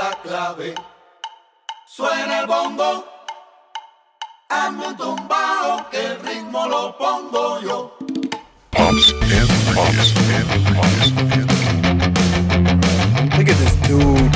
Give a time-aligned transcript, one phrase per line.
[0.00, 0.74] la clave.
[1.86, 3.04] Suena el bongo,
[4.48, 7.78] hazme un tumbao que el ritmo lo pongo yo.
[8.70, 11.08] Pops and pops and pops
[13.36, 14.30] Look at this dude.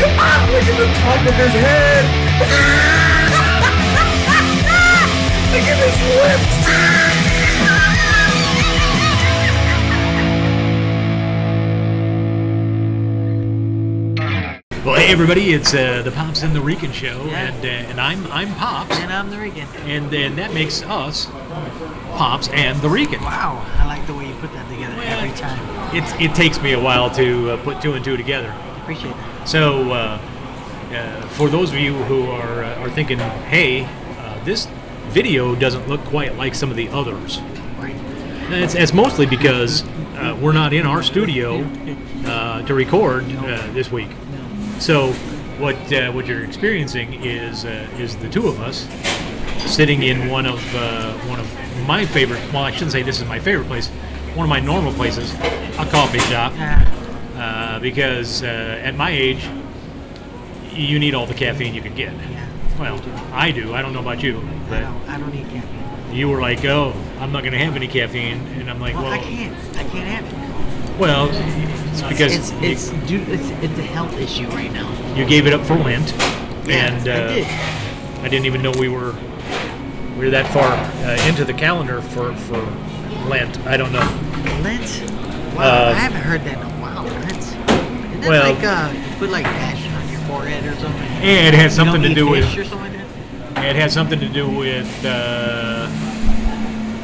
[0.00, 2.04] Look at the top of his head.
[5.52, 7.60] Look at his lips.
[14.82, 18.26] Well, hey everybody, it's uh, the Pops and the Rican show, and uh, and I'm
[18.32, 19.66] I'm Pops, And I'm the Rican.
[19.84, 21.26] and and that makes us
[22.16, 23.20] Pops and the Rican.
[23.20, 25.94] Wow, I like the way you put that together every time.
[25.94, 28.54] It's it takes me a while to uh, put two and two together.
[28.90, 29.48] Appreciate that.
[29.48, 30.20] So, uh,
[30.90, 34.66] uh, for those of you who are uh, are thinking, hey, uh, this
[35.10, 37.40] video doesn't look quite like some of the others.
[37.78, 37.94] Right.
[38.50, 39.84] It's, it's mostly because
[40.16, 41.64] uh, we're not in our studio
[42.26, 44.08] uh, to record uh, this week.
[44.80, 45.12] So,
[45.60, 48.88] what uh, what you're experiencing is uh, is the two of us
[49.72, 52.42] sitting in one of uh, one of my favorite.
[52.52, 53.86] Well, I shouldn't say this is my favorite place.
[54.34, 56.52] One of my normal places, a coffee shop,
[57.40, 58.46] uh, because uh,
[58.82, 59.44] at my age,
[60.72, 62.12] you need all the caffeine you can get.
[62.12, 62.46] yeah.
[62.78, 63.00] Well,
[63.32, 63.74] I do.
[63.74, 64.38] I don't know about you,
[64.70, 66.14] I don't, I don't need caffeine.
[66.16, 69.04] you were like, "Oh, I'm not going to have any caffeine," and I'm like, Well,
[69.04, 69.56] "Well, I can't.
[69.76, 70.98] I can't have it.
[70.98, 74.88] well, it's because it's you- it's, dude, it's it's a health issue right now.
[75.14, 76.12] you gave it up for Lent,
[76.66, 77.46] Yeah, and uh, I did.
[78.24, 79.14] I didn't even know we were
[80.16, 82.60] we were that far uh, into the calendar for for
[83.28, 83.58] Lent.
[83.66, 84.08] I don't know.
[84.62, 85.02] Lent.
[85.54, 87.04] Wow, Uh, I haven't heard that in a while.
[87.04, 88.09] Lent.
[88.28, 91.02] Well- like uh, you put like ash on your forehead or something?
[91.22, 93.64] Yeah, it has something to do with fish like that.
[93.66, 95.04] it has something to do with.
[95.04, 95.86] Uh,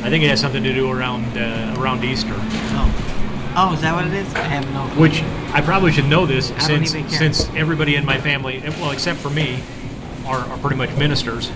[0.03, 3.93] I think it has something to do around uh, around Easter, Oh, oh, is that
[3.95, 4.33] what it is?
[4.35, 4.87] I have no.
[4.93, 5.01] clue.
[5.03, 9.19] which I probably should know this don't since since everybody in my family, well, except
[9.19, 9.61] for me,
[10.25, 11.51] are, are pretty much ministers,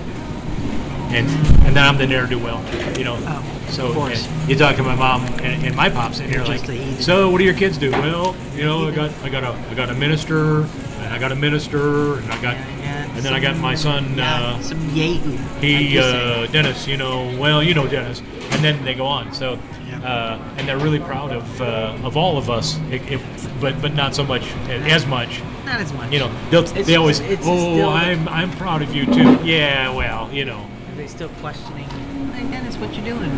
[1.13, 1.29] and
[1.65, 2.61] and then I'm the ne'er do well,
[2.99, 3.17] you know.
[3.21, 4.29] Oh, so of course.
[4.49, 7.03] you talk to my mom and, and my pops, and You're you're just like, a
[7.03, 7.91] so what do your kids do?
[7.93, 11.33] Well, you know, I got I got a I got a minister, and I got
[11.33, 14.15] a minister, and I got and then I got my son.
[14.17, 15.37] Yeah, Uh, some Yahoo.
[15.61, 16.45] he you say.
[16.45, 18.21] uh, Dennis, you know, well, you know Dennis,
[18.53, 19.33] and then they go on.
[19.33, 19.59] So,
[20.05, 23.95] uh, and they're really proud of uh, of all of us, if, if, but but
[23.95, 25.41] not so much as much.
[25.67, 26.11] Not as much.
[26.13, 29.39] You know, they'll, It's- they always, it's oh, still- I'm I'm proud of you too.
[29.45, 31.87] Yeah, well, you know, Are they still questioning?
[32.51, 33.31] Dennis, what you doing?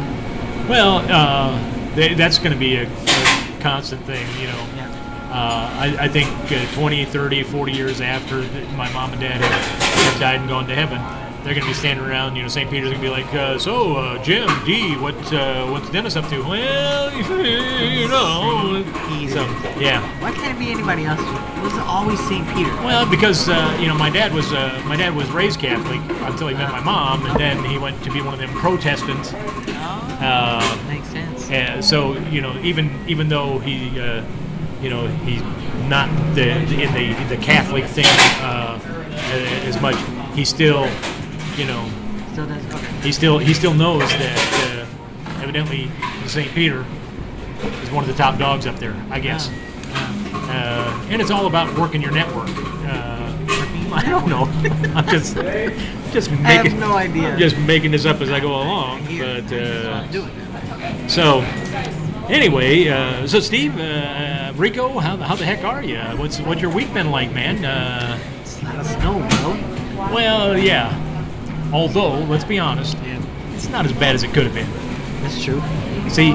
[0.68, 4.26] well, uh, they, that's going to be a, a constant thing.
[4.40, 5.28] You know, Yeah.
[5.30, 8.42] uh, I, I think uh, 20, 30, 40 years after
[8.76, 10.98] my mom and dad have, have died and gone to heaven,
[11.44, 12.36] they're going to be standing around.
[12.36, 12.70] You know, St.
[12.70, 16.28] Peter's going to be like, uh, "So, uh, Jim, D, what uh, what's Dennis up
[16.28, 18.84] to?" Well, you know.
[19.28, 19.44] So,
[19.78, 20.00] yeah.
[20.20, 21.20] Why can't it be anybody else?
[21.20, 22.47] It Was always St.
[22.54, 22.70] Peter?
[22.82, 26.48] Well, because uh, you know, my dad was uh, my dad was raised Catholic until
[26.48, 29.32] he met my mom, and then he went to be one of them Protestants.
[29.34, 31.50] Oh, Uh, makes sense.
[31.50, 34.22] And so you know, even even though he, uh,
[34.80, 35.42] you know, he's
[35.88, 38.06] not the in the the Catholic thing
[38.41, 38.78] uh,
[39.64, 39.97] as much,
[40.34, 40.86] he still,
[41.56, 41.88] you know,
[42.32, 42.74] Still does.
[42.74, 42.86] Okay.
[43.02, 45.90] he still he still knows that uh, evidently
[46.26, 46.50] St.
[46.52, 46.84] Peter
[47.82, 49.50] is one of the top dogs up there, I guess.
[50.48, 52.48] Uh, and it's all about working your network.
[52.48, 53.32] Uh,
[53.94, 54.44] I don't know.
[54.94, 55.34] I'm just
[56.12, 57.36] just I making have no idea.
[57.36, 59.52] just making this up as I go along, but.
[59.52, 61.10] Uh, wanna do it.
[61.10, 61.41] so,
[62.28, 65.98] anyway, uh, so Steve, uh, Rico, how, how the heck are you?
[66.18, 67.64] What's what's your week been like, man?
[67.64, 70.14] Uh, It's a lot snow, bro.
[70.14, 70.98] well, yeah.
[71.72, 72.97] Although, let's be honest,
[73.55, 74.71] it's not as bad as it could have been.
[75.22, 75.62] that's true.
[76.10, 76.28] See,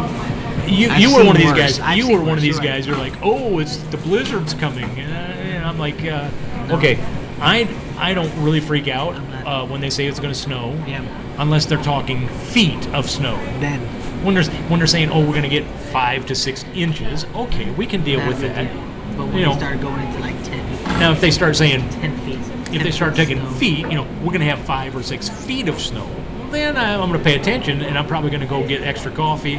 [0.67, 1.57] you I've you were one of these worse.
[1.57, 1.79] guys.
[1.79, 2.77] I've you were one of these you're right.
[2.83, 2.85] guys.
[2.87, 6.29] who are like, oh, it's the blizzard's coming, uh, and I'm like, uh,
[6.71, 6.99] okay,
[7.39, 7.67] I
[7.97, 11.03] I don't really freak out uh, when they say it's going to snow, Yeah.
[11.37, 13.35] unless they're talking feet of snow.
[13.59, 13.79] Then
[14.23, 17.69] when they're when they're saying, "Oh, we're going to get five to six inches," okay,
[17.71, 18.67] we can deal with we that.
[19.15, 22.17] But when You know, start going into like 10, now if they start saying, 10
[22.19, 22.39] feet,
[22.71, 25.29] if they start taking snow, feet, you know, we're going to have five or six
[25.29, 26.07] feet of snow.
[26.51, 29.11] Then I, I'm going to pay attention, and I'm probably going to go get extra
[29.11, 29.55] coffee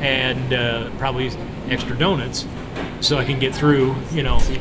[0.00, 1.30] and uh, probably
[1.70, 2.46] extra donuts,
[3.00, 3.94] so I can get through.
[4.12, 4.58] You know, so you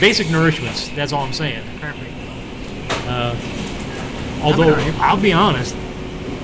[0.00, 0.94] basic nourishments.
[0.94, 1.62] That's all I'm saying.
[1.80, 2.12] Perfect.
[4.42, 4.74] Although.
[4.98, 5.76] I'll be honest,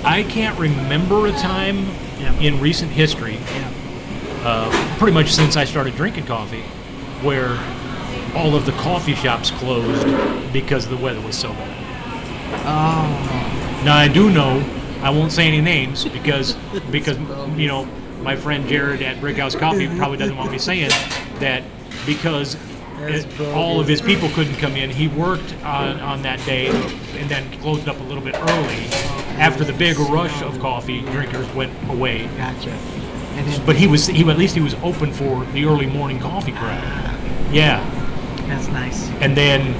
[0.04, 1.86] I can't remember a time
[2.20, 2.32] Yeah.
[2.40, 3.70] in recent history Yeah.
[4.44, 6.62] uh, pretty much since I started drinking coffee,
[7.22, 7.58] where
[8.34, 10.06] all of the coffee shops closed
[10.52, 11.84] because the weather was so bad.
[12.66, 14.62] Oh, Now I do know
[15.02, 16.54] I won't say any names because
[16.90, 17.18] because
[17.58, 17.84] you know
[18.22, 20.90] my friend Jared at Brickhouse Coffee probably doesn't want me saying
[21.40, 21.62] that
[22.04, 22.56] because
[23.00, 24.90] it- all of his people couldn't come in.
[24.90, 26.66] He worked on, on that day
[27.16, 28.84] and then closed up a little bit early
[29.38, 32.28] after the big rush of coffee drinkers went away.
[32.36, 32.76] gotcha.
[33.64, 36.82] But he was he at least he was open for the early morning coffee crowd.
[37.52, 37.78] Yeah.
[38.48, 39.08] That's nice.
[39.20, 39.74] And then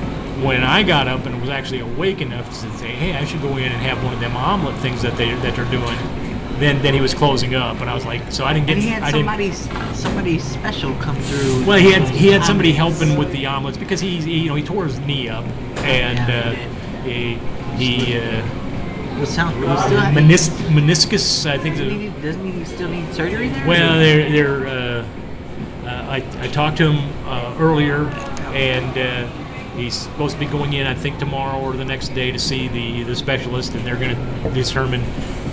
[0.44, 3.56] when I got up and was actually awake enough to say, "Hey, I should go
[3.56, 5.97] in and have one of them omelet things that they that they're doing,"
[6.61, 8.75] then then he was closing up, and I was like, so I didn't get.
[8.76, 9.55] And he had I didn't.
[9.55, 11.65] somebody, somebody special come through.
[11.67, 12.99] Well, he had he had somebody Comments.
[12.99, 15.44] helping with the omelets because he, he you know he tore his knee up
[15.79, 17.35] and Yeah, uh, he
[17.76, 21.76] he uh, sound, well, still have, menis- meniscus I think.
[21.76, 23.67] doesn't, he, doesn't he still need surgery there?
[23.67, 24.67] Well, they're they're.
[24.67, 25.06] Uh,
[25.85, 28.05] uh, I I talked to him uh, earlier,
[28.55, 29.27] and uh,
[29.77, 30.87] he's supposed to be going in.
[30.87, 34.15] I think tomorrow or the next day to see the the specialist, and they're going
[34.17, 35.03] to determine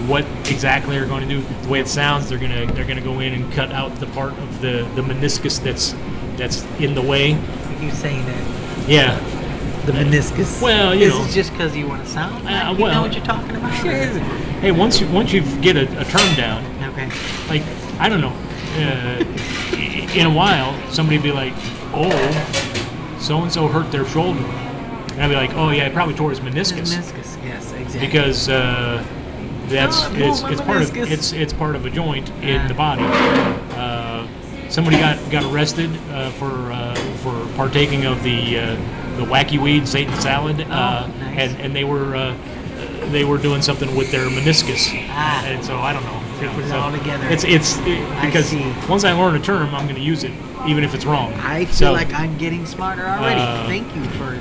[0.08, 1.42] what exactly they're going to do.
[1.64, 4.34] The way it sounds, they're gonna they're gonna go in and cut out the part
[4.34, 5.94] of the the meniscus that's
[6.38, 7.38] that's in the way.
[7.80, 8.88] Keep saying that.
[8.90, 9.20] Yeah.
[9.86, 10.62] The meniscus.
[10.62, 11.26] Well, you Is know.
[11.26, 13.56] it just because you want to sound like Uh, you well- know what you're talking
[13.56, 13.72] about?
[14.62, 17.10] Hey, once you once you get a, a term down, Okay.
[17.50, 17.62] like
[18.00, 18.34] I don't know,
[18.78, 19.24] uh,
[20.14, 21.54] in a while somebody be like,
[21.94, 22.10] "Oh,
[23.20, 26.30] so and so hurt their shoulder," and I'd be like, "Oh yeah, he probably tore
[26.30, 27.44] his meniscus," Meniscus.
[27.44, 28.00] Yes, exactly.
[28.00, 29.04] because uh,
[29.68, 33.04] that's Oh, it's, it's part of it's it's part of a joint in the body.
[33.04, 34.28] Uh,
[34.70, 38.76] somebody got got arrested uh, for uh, for partaking of the uh,
[39.18, 41.40] the wacky weed Satan salad, uh, Oh, nice.
[41.52, 42.16] and and they were.
[42.16, 42.36] Uh,
[43.12, 45.46] they were doing something with their meniscus, Ah.
[45.46, 46.22] and so I don't know.
[46.42, 47.28] It So all together.
[47.30, 48.74] It's it's it, I because see.
[48.90, 50.32] once I learn a term, I'm going to use it,
[50.68, 51.34] even if it's wrong.
[51.36, 53.42] I feel So, like I'm getting smarter already.
[53.42, 54.34] Uh, Thank you for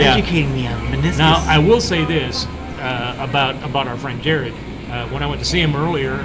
[0.00, 0.14] yeah.
[0.14, 1.18] educating me on meniscus.
[1.18, 2.46] Now I will say this
[2.80, 4.54] uh, about about our friend Jared.
[4.90, 6.16] Uh, when I went to see him earlier,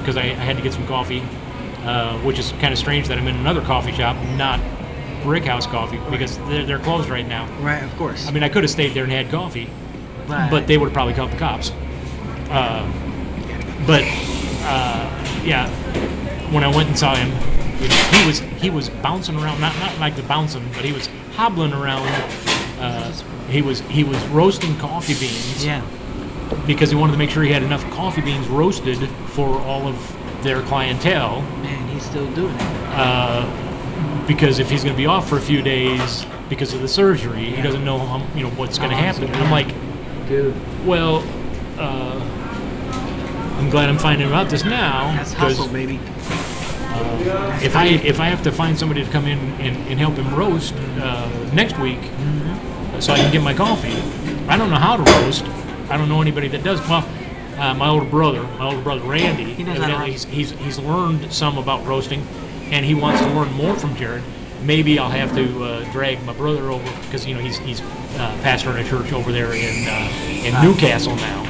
[0.00, 1.20] because I, I had to get some coffee,
[1.84, 4.58] uh, which is kind of strange that I'm in another coffee shop, not
[5.22, 7.46] Brickhouse Coffee, because they're, they're closed right now.
[7.60, 8.26] right, of course.
[8.26, 9.68] I mean, I could have stayed there and had coffee,
[10.28, 10.50] Right.
[10.50, 11.72] but they would have probably called the cops.
[12.48, 12.90] Uh,
[13.86, 14.02] but
[14.62, 15.68] uh, yeah,
[16.52, 17.30] when I went and saw him,
[17.78, 21.72] he was he was bouncing around, not not like the bouncing, but he was hobbling
[21.72, 22.06] around.
[22.78, 23.12] Uh,
[23.48, 25.84] he was he was roasting coffee beans yeah.
[26.66, 30.16] because he wanted to make sure he had enough coffee beans roasted for all of
[30.42, 31.42] their clientele.
[31.42, 32.62] Man, he's still doing it.
[32.94, 36.88] Uh, because if he's going to be off for a few days because of the
[36.88, 39.24] surgery, he doesn't know how, you know what's going to happen.
[39.24, 39.68] it I'm like,
[40.28, 40.54] Dude.
[40.86, 41.24] well,
[41.78, 42.20] uh,
[43.58, 45.12] I'm glad I'm finding out this now.
[45.16, 46.00] That's hustle, baby.
[47.62, 50.34] If I if I have to find somebody to come in and, and help him
[50.34, 53.00] roast uh, next week, Mm-hmm.
[53.00, 53.96] so I can get my coffee,
[54.48, 55.44] I don't know how to roast.
[55.90, 56.80] I don't know anybody that does.
[56.88, 57.06] Well,
[57.58, 60.50] uh, my older brother, my older brother Randy, He knows how to evidently he's, he's
[60.52, 62.22] he's learned some about roasting,
[62.70, 64.22] and he wants to learn more from Jared.
[64.62, 68.36] Maybe I'll have to uh, drag my brother over because you know he's he's uh,
[68.42, 70.10] pastor in a church over there in uh,
[70.44, 71.44] in Newcastle now.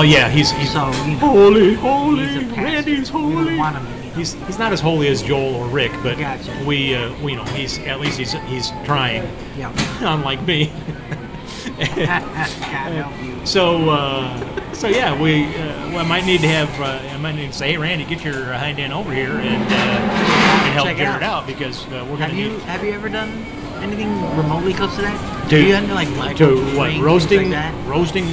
[0.00, 0.30] He's a pastor.
[0.30, 2.44] Well, yeah, he's he's So, you know, holy, holy, he's.
[2.56, 3.56] Randy's holy.
[3.56, 4.14] want him, you know.
[4.16, 6.64] He's he's not as holy as Joel or Rick, but Gotcha.
[6.66, 9.22] we uh, we you know he's at least he's he's trying,
[9.56, 9.72] Yeah.
[10.00, 10.70] unlike me.
[11.78, 13.46] God help you.
[13.46, 17.34] So uh, so yeah, we uh, well, I might need to have uh, I might
[17.36, 20.86] need to say, hey Randy, get your hind end over here and uh, and help
[20.86, 21.42] Check it Jared out.
[21.42, 23.30] out, because uh, we're Have gonna you need have you ever done
[23.82, 25.48] anything remotely close to that?
[25.50, 27.88] To- Have you done like micro to what roasting like that?
[27.88, 28.26] roasting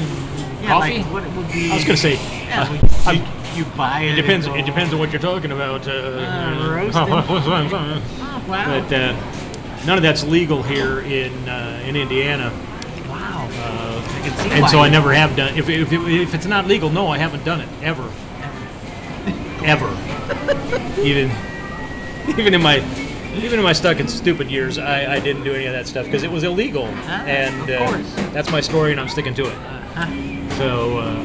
[0.70, 0.98] Yeah, coffee.
[1.00, 1.72] like what it would be.
[1.72, 2.14] I was gonna say
[2.46, 4.12] Yeah, uh, we- I'm- you buy it.
[4.14, 4.46] it depends.
[4.48, 5.88] It depends on what you're talking about.
[5.88, 7.08] Uh, Uh, roasting.
[8.22, 8.80] Oh, wow.
[8.80, 9.16] but uh,
[9.86, 12.52] none of that's legal here in uh, in Indiana,
[13.10, 13.48] wow.
[13.52, 14.68] uh, I can see and why.
[14.70, 15.58] so I never have done.
[15.58, 18.08] If, if, if it's not legal, no, I haven't done it ever,
[19.66, 19.90] ever.
[21.02, 21.32] even
[22.38, 22.84] even in my
[23.36, 26.06] even in my stuck and stupid years, I, I didn't do any of that stuff
[26.06, 29.46] because it was illegal, Ah, and of uh, that's my story, and I'm sticking to
[29.46, 29.56] it.
[29.96, 30.39] Huh?
[30.58, 31.16] So uh,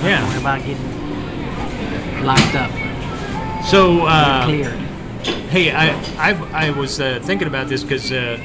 [0.00, 0.38] What yeah.
[0.40, 2.70] about getting locked up,
[3.64, 4.72] So uh, cleared?
[5.50, 8.38] Hey, I I, I was uh, thinking about this because uh,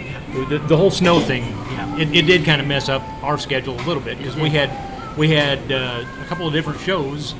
[0.50, 1.98] the, the whole snow thing, Yeah.
[1.98, 4.70] it, it did kind of mess up our schedule a little bit because we had
[5.18, 7.34] we had uh, a couple of different shows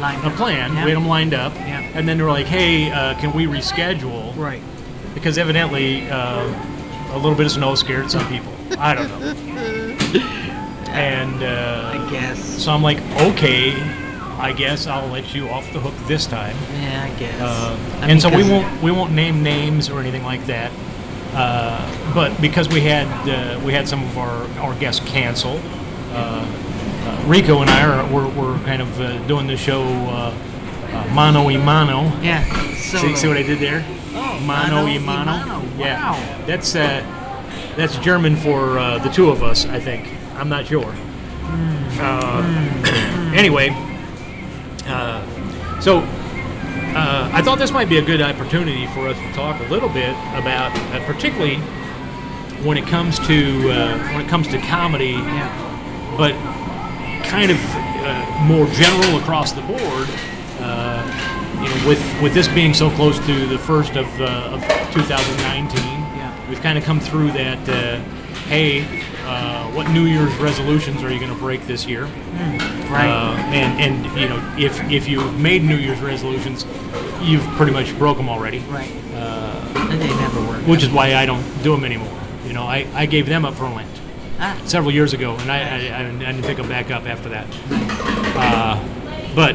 [0.00, 0.38] Lined uh, up.
[0.40, 0.84] Yeah.
[0.84, 1.80] We had them lined up, Yeah.
[1.94, 4.62] and then they were like, "Hey, uh, can we reschedule?" Right.
[5.14, 6.42] Because evidently, uh,
[7.12, 8.50] a little bit of snow scared some people.
[8.78, 10.38] I don't know.
[10.92, 12.38] and uh, I guess.
[12.62, 13.72] so I'm like, "Okay,
[14.38, 17.40] I guess I'll let you off the hook this time." Yeah, I guess.
[17.40, 20.70] Uh, I mean, and so we won't we won't name names or anything like that.
[21.34, 25.58] Uh, but because we had uh, we had some of our, our guests cancel,
[26.12, 30.34] uh, uh, Rico and I are we're, we're kind of uh, doing the show uh,
[30.92, 32.12] uh, mano y mano.
[32.22, 32.44] Yeah.
[32.74, 33.82] So See, see what I did there?
[34.14, 35.24] Oh, mano mano y y mano.
[35.46, 35.62] mano.
[35.78, 36.44] Yeah, Wow.
[36.46, 37.00] that's uh,
[37.76, 39.64] that's German for uh, the two of us.
[39.64, 40.06] I think.
[40.42, 40.92] I'm not sure.
[42.00, 43.68] Uh, anyway,
[44.86, 45.22] uh,
[45.80, 49.70] so uh, I thought this might be a good opportunity for us to talk a
[49.70, 51.58] little bit about, uh, particularly
[52.66, 56.14] when it comes to uh, when it comes to comedy, Yeah.
[56.18, 56.32] but
[57.24, 57.58] kind of
[58.02, 60.08] uh, more general across the board.
[60.58, 61.06] Uh,
[61.62, 64.60] you know, with with this being so close to the first of, uh, of
[64.92, 66.48] 2019, Yeah.
[66.48, 67.68] we've kind of come through that.
[67.68, 68.00] Uh,
[68.48, 72.04] hey, uh, what New Year's resolutions are you going to break this year?
[72.04, 73.08] Right.
[73.08, 76.66] Uh, and and you know, if if you've made New Year's resolutions,
[77.22, 78.58] you've pretty much broke them already.
[78.68, 78.90] right.
[79.14, 79.58] Uh,
[79.90, 80.66] And they never work.
[80.66, 82.18] which is why I don't do them anymore.
[82.46, 83.88] You know, I, I gave them up for Lent
[84.40, 87.46] Ah, several years ago, and I, I, I didn't pick them back up after that.
[88.36, 88.82] Uh,
[89.34, 89.54] but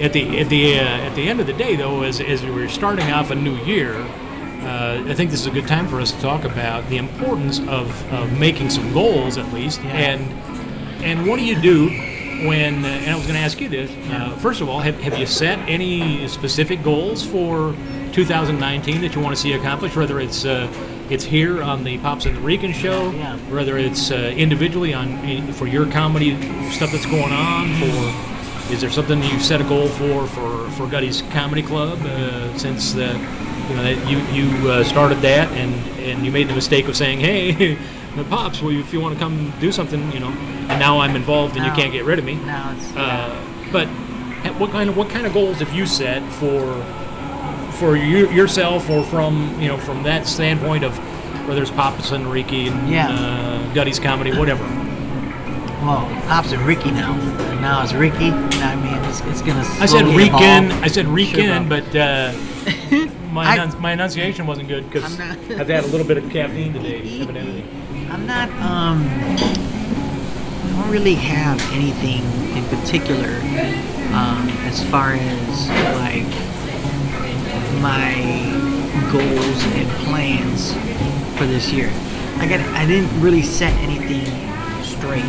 [0.00, 2.68] at the at the uh, at the end of the day, though, as as we're
[2.68, 3.94] starting off a new year,
[4.64, 7.58] uh, I think this is a good time for us to talk about the importance
[7.60, 9.90] of, of making some goals, at least, Yeah.
[9.90, 11.88] and and what do you do
[12.46, 12.84] when?
[12.84, 13.90] Uh, and I was going to ask you this.
[14.10, 17.74] Uh, first of all, have, have you set any specific goals for
[18.12, 19.96] 2019 that you want to see accomplished?
[19.96, 20.72] Whether it's uh,
[21.10, 23.36] it's here on the Pops and the Rican show, Yeah.
[23.50, 26.36] whether it's uh, individually on for your comedy
[26.70, 27.74] stuff that's going on.
[27.80, 32.56] For is there something you've set a goal for for for Gutty's Comedy Club uh,
[32.56, 33.18] since the
[33.72, 36.96] you know that you you uh, started that and and you made the mistake of
[36.96, 37.76] saying hey.
[38.28, 41.56] Pops, well, if you want to come do something, you know, and now I'm involved
[41.56, 42.34] and you can't get rid of me.
[42.34, 43.34] No, it's Uh,
[43.72, 43.88] but
[44.58, 46.60] what kind of what kind of goals have you set for
[47.78, 50.94] for you, yourself or from you know from that standpoint of
[51.48, 53.08] whether it's Pops and Ricky and Yeah.
[53.08, 54.62] uh, Gutty's comedy, whatever?
[55.82, 57.14] well, Pops and Ricky now.
[57.62, 58.28] Now it's Ricky.
[58.30, 59.64] I mean, it's, it's gonna.
[59.80, 60.66] I said Rican.
[60.66, 60.82] evolve.
[60.84, 61.80] I said Rican, bro.
[61.80, 62.32] but uh,
[63.32, 66.18] my I- enun- my enunciation wasn't good because I'm not- I've had a little bit
[66.18, 67.64] of caffeine today, evidently.
[68.10, 68.48] I'm not.
[68.60, 72.22] Um, I don't really have anything
[72.56, 73.28] in particular
[74.14, 75.68] um, as far as
[76.00, 76.28] like
[77.80, 78.12] my
[79.10, 80.72] goals and plans
[81.38, 81.88] for this year.
[82.38, 84.24] Like I, I didn't really set anything
[84.82, 85.24] straight.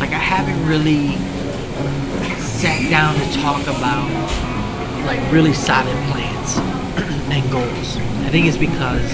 [0.00, 1.16] Like I haven't really
[2.40, 4.08] sat down to talk about
[5.04, 6.56] like really solid plans
[7.30, 7.96] and goals.
[8.26, 9.10] I think it's because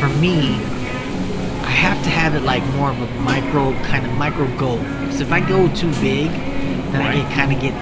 [0.00, 0.54] for me,
[1.62, 4.78] I have to have it like more of a micro kind of micro goal.
[4.78, 6.30] Because if I go too big,
[6.92, 7.74] then I get kind of get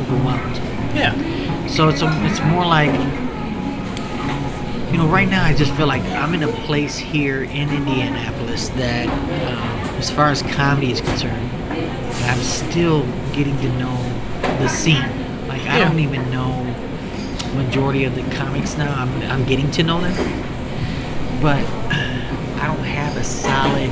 [0.00, 0.56] overwhelmed.
[0.96, 1.66] Yeah.
[1.66, 2.92] So it's a, it's more like
[4.90, 8.70] you know right now I just feel like I'm in a place here in Indianapolis
[8.70, 13.96] that um, as far as comedy is concerned, I'm still getting to know
[14.60, 15.02] the scene.
[15.46, 15.88] Like I Yeah.
[15.88, 16.67] don't even know
[17.54, 18.92] majority of the comics now.
[18.94, 20.14] I'm I'm getting to know them,
[21.40, 21.64] but
[22.60, 23.90] I don't have a solid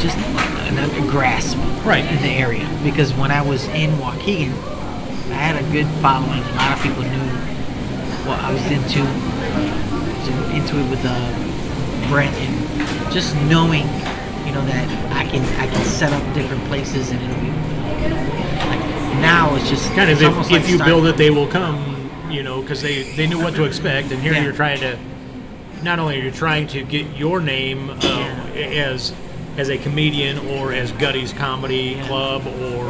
[0.00, 2.04] just a, grasp Right.
[2.04, 4.52] in the area because when I was in Waukegan,
[5.30, 6.42] I had a good following.
[6.42, 7.28] A lot of people knew
[8.26, 9.00] what I was into,
[10.54, 13.86] into it with uh, Brent, and just knowing,
[14.46, 17.46] you know, that I can I can set up different places and it'll be,
[18.02, 18.41] you know, like
[19.20, 22.10] now it's just Kind of it's if, if like you build it, they will come.
[22.30, 24.42] You know, because they they knew what to expect, and here Yeah.
[24.44, 24.98] you're trying to.
[25.82, 28.88] Not only are you trying to get your name uh, Yeah.
[28.90, 29.12] as
[29.58, 32.06] as a comedian or as Gutty's Comedy Yeah.
[32.06, 32.84] Club or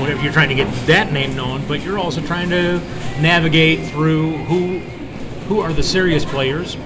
[0.00, 2.78] whatever, you're trying to get that name known, but you're also trying to
[3.20, 4.78] navigate through who
[5.48, 6.76] who are the serious players,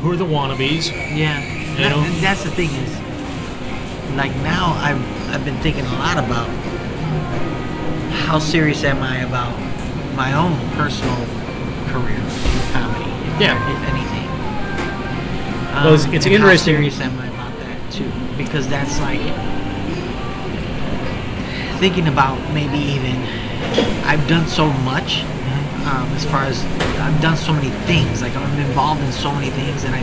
[0.00, 0.90] who are the wannabes.
[1.16, 1.40] Yeah,
[1.74, 2.00] You know?
[2.00, 6.48] and that's the thing is, like now I've I've been thinking a lot about
[8.24, 9.54] how serious am I about
[10.16, 11.16] my own personal
[11.92, 13.54] career in comedy, if, Yeah.
[13.70, 14.28] if anything.
[15.74, 18.10] Well, it's- Um, it's interesting- How serious am I about that too?
[18.38, 19.20] Because that's like
[21.78, 23.16] thinking about maybe even
[24.06, 25.22] I've done so much
[25.86, 26.64] um, as far as
[27.00, 28.22] I've done so many things.
[28.22, 30.02] Like I'm involved in so many things, and I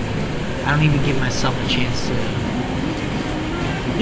[0.65, 2.13] I don't even give myself a chance to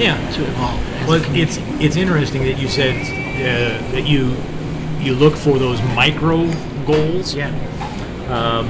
[0.02, 0.16] Yeah.
[0.34, 0.80] to evolve.
[1.08, 2.94] Well, it's it's interesting that you said
[3.40, 4.34] uh, that you
[5.00, 6.46] you look for those micro
[6.86, 7.34] goals.
[7.34, 7.48] yeah,
[8.28, 8.68] Um,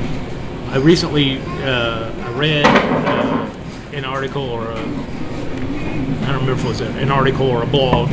[0.73, 3.51] I recently uh, I read uh,
[3.93, 7.67] an article or a I don't remember if it was a, an article or a
[7.67, 8.09] blog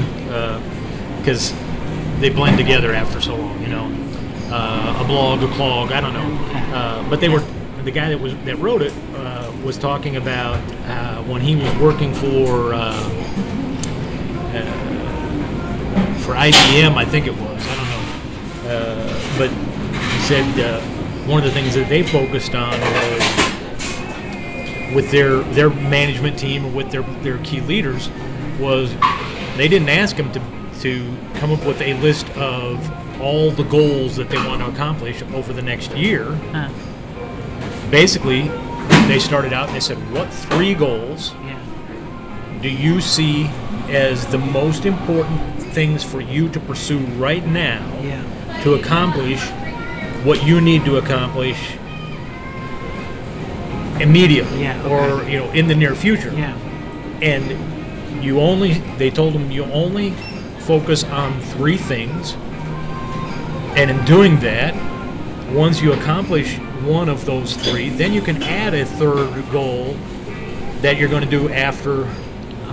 [1.20, 1.54] because
[2.20, 3.92] they blend together after so long, you know.
[4.50, 6.74] uh, a blog, a clog, I don't know.
[6.76, 7.44] Uh, but they were
[7.84, 11.74] the guy that was that wrote it uh, was talking about uh, when he was
[11.78, 12.74] working for
[16.28, 17.66] for IBM, I think it was.
[17.66, 20.82] I don't know, uh, but he said uh,
[21.26, 23.24] one of the things that they focused on was
[24.94, 28.10] with their their management team or with their their key leaders
[28.60, 28.94] was
[29.56, 30.42] they didn't ask them to
[30.82, 32.92] to come up with a list of
[33.22, 36.26] all the goals that they want to accomplish over the next year.
[36.52, 36.70] Huh.
[37.90, 38.50] Basically,
[39.08, 41.58] they started out and they said, "What three goals Yeah.
[42.62, 43.50] do you see
[43.88, 45.40] as the most important
[45.74, 48.24] things for you to pursue right now Yeah.
[48.64, 49.42] to accomplish
[50.24, 51.58] what you need to accomplish
[54.00, 56.54] immediately Yeah, or you know in the near future?" Yeah.
[57.22, 60.12] and you only they told him you only
[60.60, 62.36] focus on three things
[63.76, 64.76] and in doing that
[65.54, 69.96] once you accomplish one of those three then you can add a third goal
[70.82, 72.08] that you're going to do after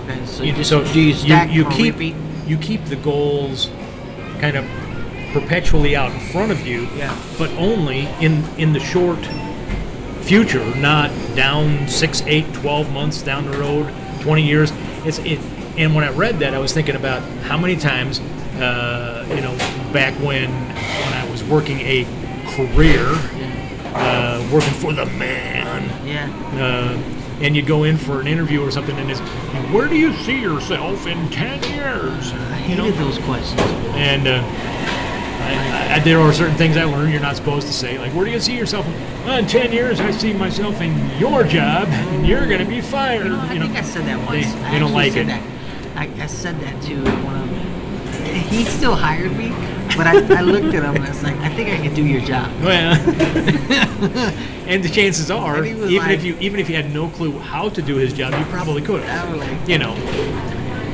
[0.05, 0.25] Okay.
[0.27, 1.13] So you, you just, so do you
[1.49, 2.15] you, or keep repeat?
[2.47, 3.69] You keep the goals
[4.39, 4.65] kind of
[5.33, 7.15] perpetually out in front of you Yeah.
[7.37, 9.19] but only in in the short
[10.21, 14.71] future not down 6 8 12 months down the road 20 years
[15.05, 15.39] it's it
[15.77, 18.19] and when i read that i was thinking about how many times
[18.59, 19.55] uh, you know
[19.93, 22.05] back when when i was working a
[22.55, 23.05] career
[23.93, 26.29] uh, working for the man Yeah.
[26.61, 29.19] uh, and you go in for an interview or something, and it's,
[29.73, 32.31] where do you see yourself in 10 years?
[32.33, 32.91] I You know?
[32.91, 33.59] those questions.
[33.95, 37.97] And uh, I, I, there are certain things I learned you're not supposed to say,
[37.99, 38.85] like, where do you see yourself?
[39.25, 42.81] Well, in 10 years, I see myself in your job, and you're going to be
[42.81, 43.27] fired.
[43.27, 44.45] I you know, think I said that once.
[44.53, 45.27] they I don't like it.
[45.27, 45.41] That.
[45.95, 47.49] I, I said that to one of.
[47.49, 47.65] them.
[48.49, 49.49] He still hired me,
[49.97, 52.03] but I, I looked at him and I was like, I think I can do
[52.05, 52.51] your job.
[52.61, 52.93] Well,
[54.67, 56.93] and the chances are, And even he was if like- you even if you had
[56.93, 59.29] no clue how to do his job, you probably could have.
[59.29, 59.93] I was like, you know.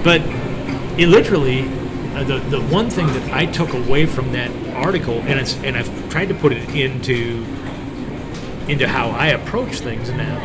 [0.04, 0.21] But
[0.99, 1.62] it literally,
[2.15, 5.75] uh, the the one thing that I took away from that article, and it's and
[5.78, 7.45] I've tried to put it into
[8.67, 10.39] into how I approach things now,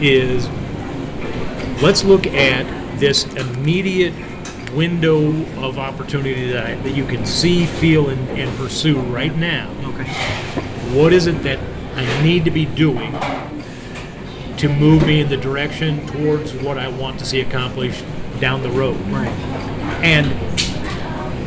[0.00, 0.48] is
[1.82, 2.66] let's look at
[2.98, 4.14] this immediate
[4.74, 5.28] window
[5.62, 10.04] of opportunity that, I, that you can see, feel, and, and pursue right now okay.
[10.96, 11.58] what is it that
[11.94, 13.12] I need to be doing
[14.56, 18.04] to move me in the direction towards what I want to see accomplished
[18.40, 18.96] down the road?
[19.08, 19.28] Right.
[20.02, 20.30] And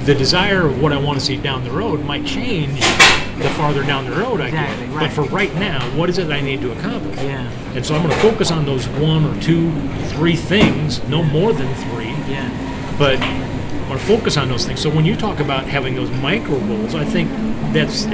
[0.06, 3.84] the desire of what I want to see down the road might change the farther
[3.84, 4.96] down the road I Exactly, get.
[4.96, 5.08] right.
[5.08, 7.18] But for right now, what is it that I need to accomplish?
[7.18, 7.50] Yeah.
[7.74, 9.72] And so I'm going to focus on those one or two,
[10.10, 12.50] three things, no more than three Yeah.
[12.98, 13.20] But
[13.90, 14.80] or focus on those things.
[14.82, 17.30] So when you talk about having those micro goals, I think
[17.74, 18.12] that's uh,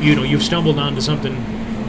[0.00, 1.34] you know you've stumbled onto something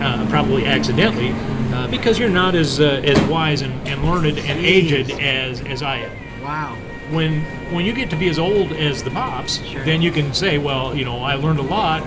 [0.01, 1.31] uh, probably accidentally
[1.73, 5.81] uh, because you're not as uh, as wise and, and learned and aged as as
[5.81, 6.11] I am.
[6.43, 6.77] Wow.
[7.11, 7.41] When
[7.73, 9.83] when you get to be as old as the pops, Sure.
[9.85, 12.03] then you can say, well, you know, I learned a lot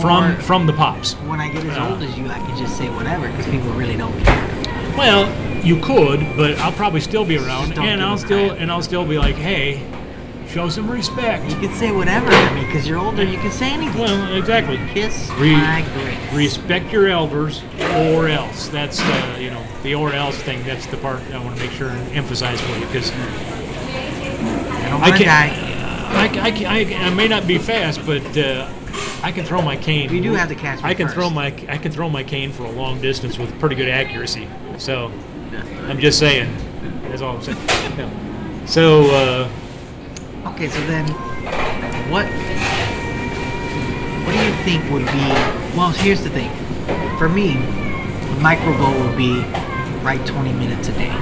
[0.00, 1.14] from Or- from the pops.
[1.14, 1.88] When I get as Yeah.
[1.90, 4.48] old as you, I can just say whatever because people really don't care.
[4.96, 5.26] Well,
[5.64, 9.06] you could, but I'll probably still be around, Just and I'll still and I'll still
[9.06, 9.82] be like, hey,
[10.48, 11.44] show some respect.
[11.50, 13.22] You can say whatever to me because you're older.
[13.22, 14.00] You can say anything.
[14.00, 14.76] Well, exactly.
[14.92, 16.32] Kiss Re- my grits.
[16.34, 17.62] Respect your elders,
[17.94, 18.68] or else.
[18.68, 20.62] That's uh, you know the or else thing.
[20.64, 25.02] That's the part I want to make sure and emphasize for you because I don't
[25.02, 25.56] I want to can't.
[25.56, 25.68] die.
[26.14, 28.70] I, I, I, I may not be fast, but uh,
[29.22, 30.12] I can throw my cane.
[30.12, 31.14] You do have to catch I can first.
[31.14, 34.46] throw my I can throw my cane for a long distance with pretty good accuracy.
[34.76, 35.10] So
[35.88, 36.54] I'm just saying.
[37.04, 37.58] That's all I'm saying.
[37.98, 38.64] Yeah.
[38.66, 39.50] So uh,
[40.54, 41.06] Okay, so then,
[42.10, 42.26] what?
[44.24, 45.76] What do you think would be?
[45.76, 46.50] Well, here's the thing.
[47.18, 49.40] For me, the micro goal would be
[50.02, 51.12] write 20 minutes a day.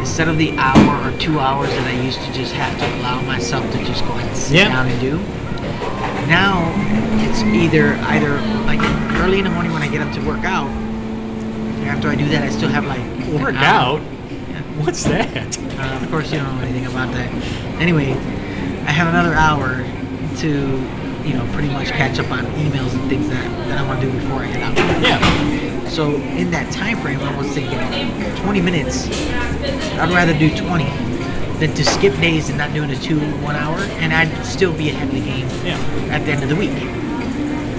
[0.00, 3.20] Instead of the hour or two hours that I used to just have to allow
[3.22, 4.68] myself to just go ahead and sit Yeah.
[4.68, 5.18] down and do.
[6.28, 6.62] Now
[7.28, 8.80] it's either either like
[9.20, 10.68] early in the morning when I get up to work out.
[11.84, 13.98] After I do that, I still have like an work hour.
[13.98, 14.00] out.
[14.84, 15.58] What's that?
[15.78, 17.28] Uh, of course, you don't know anything about that.
[17.80, 19.84] Anyway, I have another hour
[20.38, 20.48] to,
[21.28, 24.06] you know, pretty much catch up on emails and things that, that I want to
[24.06, 25.02] do before I head out.
[25.02, 25.88] Yeah.
[25.88, 27.78] So in that time frame, I was thinking
[28.42, 29.08] 20 minutes.
[29.98, 30.84] I'd rather do 20
[31.58, 34.88] than to skip days and not doing a two one hour, and I'd still be
[34.90, 35.76] ahead of the game Yeah.
[36.10, 36.72] at the end of the week.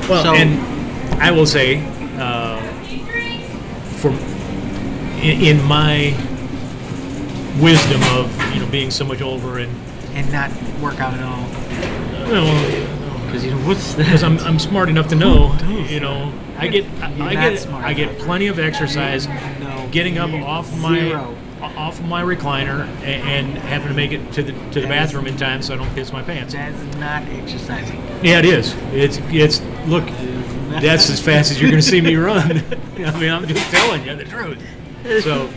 [0.09, 0.59] Well, So- and
[1.21, 1.77] I will say,
[4.03, 4.09] for
[5.23, 6.11] in, in my
[7.61, 9.71] wisdom of you know being so much older and
[10.13, 11.47] And not work out at all.
[12.29, 14.03] well, Because you know what's that?
[14.05, 15.55] because I'm, I'm smart enough to know,
[15.89, 18.25] you know, I get I, You're I not get smart I get enough.
[18.25, 19.87] plenty of exercise, No.
[19.91, 21.35] getting up You're off my zero.
[21.61, 25.25] off my recliner a- and having to make it to the to the That bathroom
[25.27, 26.53] is- in time so I don't piss my pants.
[26.53, 28.01] That's not exercising.
[28.21, 28.75] Yeah, it is.
[28.91, 30.05] It's it's look,
[30.81, 32.51] that's as fast as you're going to see me run.
[32.97, 34.59] I mean, I'm just telling you the truth.
[35.23, 35.49] So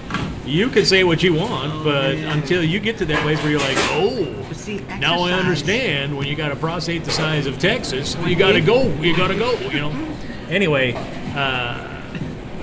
[0.44, 2.38] you can say what you want, but man.
[2.38, 6.26] until you get to that place where you're like, oh, see, now I understand when
[6.26, 9.36] you got a prostate the size of Texas, you got to go, you got to
[9.36, 9.90] go, you know.
[10.48, 10.94] Anyway,
[11.36, 12.02] uh,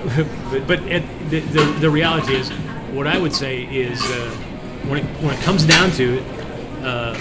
[0.50, 2.50] but, but it, the, the the reality is,
[2.92, 4.30] what I would say is, uh,
[4.86, 6.24] when it when it comes down to it,
[6.82, 7.12] uh,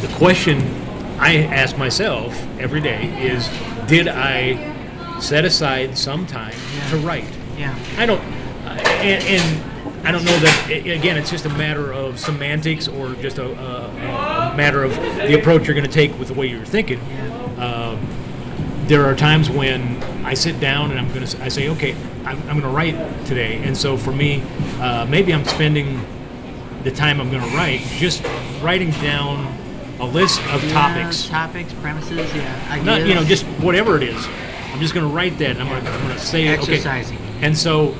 [0.00, 0.83] the question
[1.18, 3.48] I ask myself every day is,
[3.86, 6.54] did I set aside some time
[6.90, 7.28] to write?
[7.56, 7.78] Yeah.
[7.96, 10.70] I don't, uh, and, and I don't know that.
[10.70, 15.38] Again, it's just a matter of semantics, or just a, a, a matter of the
[15.38, 17.00] approach you're going to take with the way you're thinking.
[17.58, 18.06] Um,
[18.86, 22.38] there are times when I sit down and I'm going to I say, okay, I'm,
[22.48, 24.42] I'm going to write today, and so for me,
[24.78, 26.04] uh, maybe I'm spending
[26.82, 28.22] the time I'm going to write just
[28.60, 29.56] writing down
[30.00, 32.66] a list of Yeah, topics Topics, premises, yeah.
[32.70, 34.26] I not you know just whatever it is
[34.72, 37.16] i'm just going to write that and i'm going to, going to say Exercising.
[37.16, 37.94] okay and so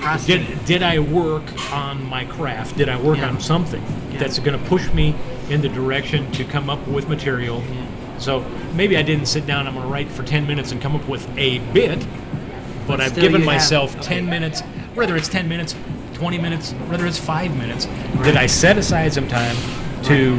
[0.00, 0.46] Prostate.
[0.46, 3.28] did, did i work on my craft did i work Yeah.
[3.30, 3.82] on something
[4.12, 4.18] Yeah.
[4.18, 5.14] that's going to push me
[5.48, 7.86] in the direction to come up with material Yeah.
[8.18, 8.40] so
[8.74, 11.08] maybe i didn't sit down i'm going to write for 10 minutes and come up
[11.08, 12.06] with a bit
[12.86, 14.20] but i've given myself 10 okay.
[14.30, 14.60] minutes
[14.94, 15.74] whether it's 10 minutes
[16.12, 17.86] 20 minutes whether it's 5 minutes
[18.22, 19.56] did i set aside some time
[20.04, 20.36] to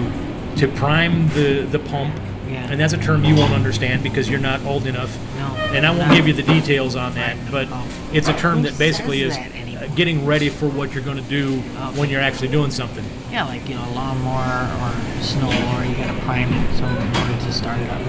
[0.57, 2.15] to prime the the pump
[2.49, 2.69] Yeah.
[2.71, 5.47] and that's a term you won't understand because you're not old enough No.
[5.75, 6.15] and i won't No.
[6.15, 7.83] give you the details on that but Oh.
[8.13, 11.17] it's a term Who that basically is that uh, getting ready for what you're going
[11.17, 11.99] to do Okay.
[11.99, 16.17] when you're actually doing something Yeah, like, you know, lawnmower or snow or you gotta
[16.21, 18.01] prime it so in order to start it up.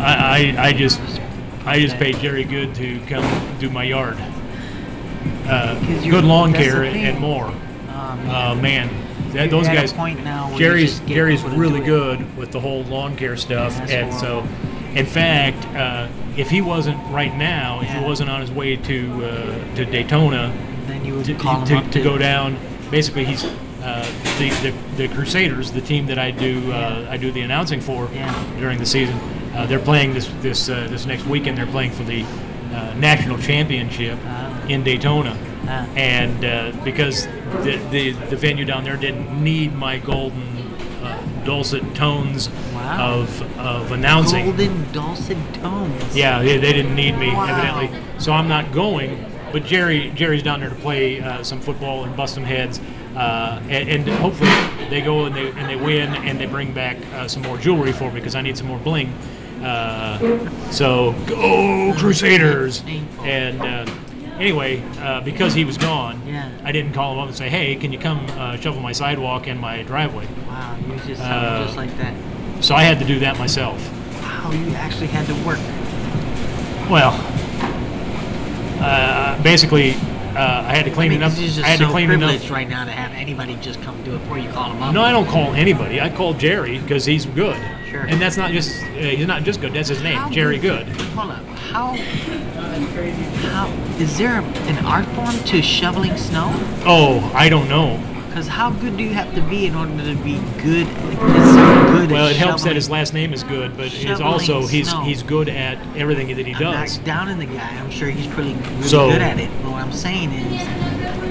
[0.00, 1.00] I, I, I just
[1.64, 3.24] I just paid Jerry Goode to come
[3.58, 4.18] do my yard.
[5.46, 7.46] Uh, good lawn care and more.
[7.46, 8.90] Um, Uh, man,
[9.34, 9.92] that, those guys.
[9.92, 12.18] point now where you Jerry's just get Jerry's people to really do it.
[12.18, 14.40] good with the whole lawn care stuff, That's and so,
[14.94, 19.24] in fact, uh, if he wasn't right now, if he wasn't on his way to
[19.24, 20.52] uh, to Daytona
[20.86, 22.56] then you would to, call him to, up to go down,
[22.90, 23.44] basically he's
[23.82, 24.04] uh,
[24.38, 24.50] the,
[24.96, 27.10] the the Crusaders, the team that I do uh, Yeah.
[27.10, 28.32] I do the announcing for Yeah.
[28.58, 29.16] during the season.
[29.54, 31.56] Uh, they're playing this this uh, this next weekend.
[31.58, 34.66] They're playing for the uh, national championship Ah.
[34.68, 35.36] in Daytona,
[35.68, 35.86] Ah.
[35.96, 37.26] and uh, because
[37.62, 40.42] the, the the venue down there didn't need my golden
[41.02, 43.20] uh, dulcet tones Wow.
[43.20, 44.46] of of announcing.
[44.46, 46.16] Golden dulcet tones.
[46.16, 47.46] Yeah, they, they didn't need me Wow.
[47.46, 49.24] evidently, so I'm not going.
[49.52, 52.80] But Jerry Jerry's down there to play uh, some football and bust some heads,
[53.16, 54.50] uh, and, and hopefully
[54.90, 57.92] they go and they and they win and they bring back uh, some more jewelry
[57.92, 59.12] for me because I need some more bling.
[59.62, 60.18] Uh,
[60.72, 62.82] so go Crusaders!
[63.22, 63.86] And uh,
[64.38, 66.48] anyway, uh, because he was gone, Yeah.
[66.64, 69.46] I didn't call him up and say, "Hey, can you come uh, shovel my sidewalk
[69.46, 72.14] and my driveway?" Wow, you just Uh, just like that.
[72.60, 73.78] So I had to do that myself.
[74.22, 75.58] Wow, you actually had to work.
[76.90, 77.12] Well,
[78.80, 79.92] uh, basically,
[80.36, 82.08] uh, I had to clean I mean, this is just I had so to clean
[82.08, 82.50] privileged enough.
[82.50, 84.92] right now to have anybody just come do it before you call him up.
[84.94, 86.00] No, I don't call anybody.
[86.00, 87.56] I call Jerry because he's good.
[87.90, 88.00] Sure.
[88.02, 89.72] And that's not just uh, he's not just good.
[89.72, 90.86] That's his name, How Jerry Goode.
[90.88, 91.44] Hold up.
[91.72, 91.94] How?
[92.88, 93.66] How
[93.98, 96.50] is there an art form to shoveling snow?
[96.84, 98.02] Oh, I don't know.
[98.28, 100.86] Because how good do you have to be in order to be good?
[101.04, 104.90] Like, good Well, it helps that his last name is good, but he's also he's
[104.90, 105.02] snow.
[105.02, 106.98] he's good at everything that he I'm does.
[106.98, 107.68] not down in the guy.
[107.78, 109.48] I'm sure he's pretty really So- good at it.
[109.62, 110.62] But what I'm saying is,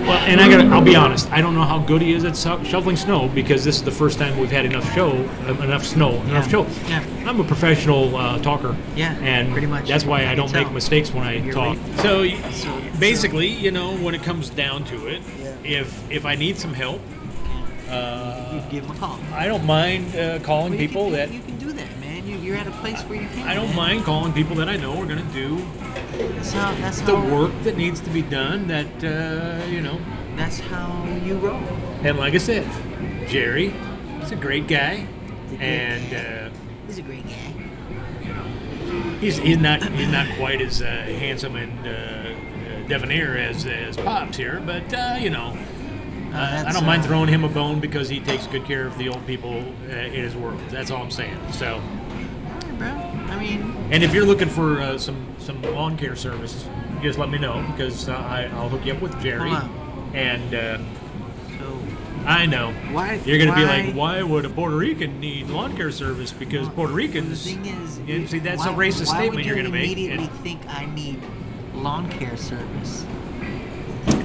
[0.03, 1.31] Well, and I got to I'll be honest.
[1.31, 3.91] I don't know how good he is at sho- shoveling snow because this is the
[3.91, 5.11] first time we've had enough show,
[5.47, 6.47] uh, enough snow, enough Yeah.
[6.49, 6.67] show.
[6.89, 7.03] Yeah.
[7.25, 8.75] I'm a professional uh, talker.
[8.97, 9.87] Yeah, and pretty much.
[9.87, 10.63] That's why I I, don't tell.
[10.63, 11.77] make mistakes when I You're talk.
[11.77, 11.99] right.
[11.99, 15.21] So, y- basically, you know, when it comes down to it,
[15.63, 16.99] if if I need some help,
[17.87, 19.19] you give him a call.
[19.33, 21.29] I don't mind uh, calling Well, people can, that
[22.53, 23.47] you're at a place where you can.
[23.47, 25.57] I don't mind calling people that I know are going to do
[26.17, 26.73] That's how.
[26.75, 27.35] That's the how.
[27.35, 28.67] work that needs to be done.
[28.67, 29.99] That uh, you know,
[30.35, 31.57] That's how you roll.
[32.03, 32.67] and like I said,
[33.27, 33.73] Jerry,
[34.19, 35.07] he's a great guy,
[35.59, 36.13] and.
[36.13, 36.49] Uh,
[36.85, 37.53] He's a great guy.
[38.21, 43.37] You know, He's, he's not he's not quite as uh, handsome and uh, uh, debonair
[43.37, 45.57] as as Pops here, but uh, you know,
[46.33, 49.07] uh, I don't mind throwing him a bone because he takes good care of the
[49.09, 50.59] old people uh, in his world.
[50.69, 51.37] That's all I'm saying.
[51.53, 51.81] So,
[52.91, 53.33] bro.
[53.33, 56.67] I mean, and if you're looking for uh, some some lawn care service,
[57.01, 59.51] just let me know because uh, I, I'll hook you up with Jerry.
[60.13, 60.77] And uh,
[61.57, 61.79] so
[62.25, 62.71] I know.
[62.91, 66.31] Why- You're gonna be why- like, why would a Puerto Rican need lawn care service?
[66.31, 67.43] Because Puerto Ricans.
[67.43, 69.85] The thing is, Yeah, see, that's why, a racist why statement would you're gonna make.
[69.91, 71.19] immediately And, think I need
[71.73, 73.05] lawn care service?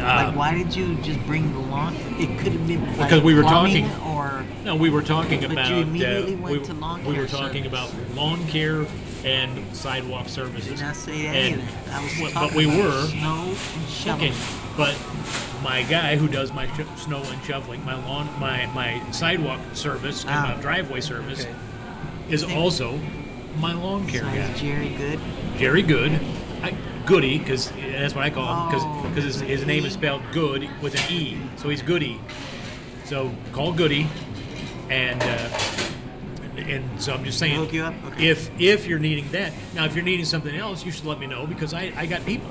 [0.09, 1.95] Uh, like, why did you just bring the lawn?
[2.19, 5.69] It could have been like Because we were talking- or No, we were talking But
[5.71, 7.67] you immediately uh, went we, to lawn we care were talking service.
[7.93, 8.87] about lawn care
[9.25, 10.69] and sidewalk services.
[10.79, 11.95] did not say any And- of that.
[12.01, 13.03] I was well, talking but we about were.
[13.09, 13.45] snow
[13.77, 14.31] and shoveling.
[14.33, 14.39] Okay,
[14.77, 14.97] but
[15.63, 20.23] my guy who does my sh- snow and shoveling, my lawn, my my sidewalk service
[20.23, 20.55] and Ah.
[20.55, 21.55] my driveway service Okay.
[22.31, 22.99] is also
[23.61, 24.53] my lawn care So guy.
[24.57, 25.21] Jerry good?
[25.59, 26.21] Jerry Goode,
[27.09, 30.69] Goody, because that's what I call him, because Oh, his, his name is spelled Good
[30.83, 32.21] with an E, so he's Goody.
[33.05, 34.07] So call Goody,
[34.91, 35.59] and uh,
[36.59, 37.95] and so I'm just saying, you up?
[38.09, 38.29] Okay.
[38.29, 41.27] if if you're needing that, now if you're needing something else, you should let me
[41.27, 42.51] know because I, I got people.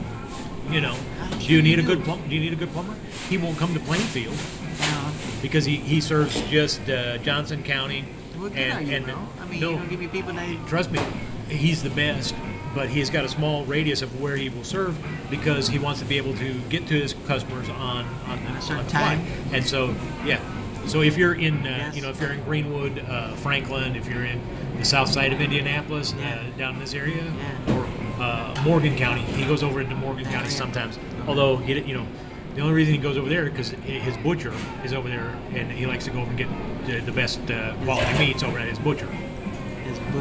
[0.71, 0.97] You know,
[1.39, 2.27] do you need a good plumber?
[2.27, 2.95] Do you need a good plumber?
[3.29, 4.35] He won't come to Plainfield
[4.79, 5.11] No.
[5.41, 8.01] because he, he serves just uh, Johnson County.
[8.35, 9.15] What good and, you, and bro?
[9.39, 10.67] I mean, no, you don't give me people that.
[10.67, 10.99] trust me,
[11.47, 12.35] he's the best.
[12.77, 14.95] But he's got a small radius of where he will serve
[15.31, 18.57] because he wants to be able to get to his customers on on the, At
[18.59, 19.25] a certain on time.
[19.51, 20.39] And so, yeah.
[20.85, 21.95] So if you're in, uh, Yes.
[21.95, 24.39] you know, if you're in Greenwood, uh, Franklin, if you're in
[24.77, 26.35] the south side of Indianapolis, Yeah.
[26.35, 27.23] uh, down in this area,
[27.67, 27.73] Yeah.
[27.73, 27.87] or
[28.21, 30.61] uh, Morgan County, he goes over into Morgan County yeah.
[30.63, 30.99] sometimes.
[31.27, 32.05] Although he, you know,
[32.53, 35.87] the only reason he goes over there because his butcher is over there, and he
[35.87, 36.47] likes to go over and get
[36.85, 39.07] the, the best uh, quality meats over at his butcher.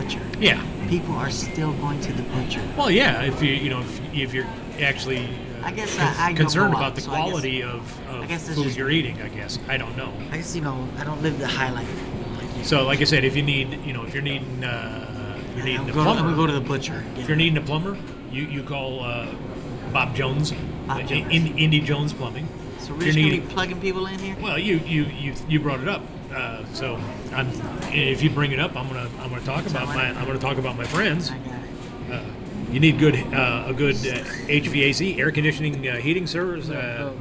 [0.03, 0.21] Butcher.
[0.41, 0.63] Yeah.
[0.89, 2.63] People are still going to the butcher.
[2.77, 4.47] Well, yeah, if you you know if, if you're
[4.81, 7.63] actually uh, I guess con- I- I concerned about out, the so I guess- quality
[7.63, 10.13] of, of guess food you're eating, I guess I don't know.
[10.31, 11.47] I guess you know I don't live the.
[11.47, 11.87] Like
[12.57, 12.65] you.
[12.65, 15.65] So, like I said, if you need you know if you're needing uh, you're I'm
[15.65, 17.03] needing a I'm plumber, gonna go to the butcher.
[17.17, 17.97] if you're needing a plumber,
[18.31, 19.27] you you call uh,
[19.93, 20.53] Bob Jones,
[20.87, 21.27] Bob uh, Jones.
[21.35, 22.47] In, Indy Jones Plumbing.
[22.79, 24.37] so we're you're just gonna be plugging people in here.
[24.41, 26.99] Well, you you you you brought it up, uh, so
[27.33, 27.49] I'm
[27.93, 30.59] if you bring it up, I'm gonna I'm gonna talk about my I'm gonna talk
[30.59, 31.31] about my friends.
[31.31, 32.12] I got it.
[32.12, 32.31] Uh,
[32.71, 36.69] you need good uh, a good uh, HVAC air conditioning uh, heating service.
[36.69, 37.12] Uh,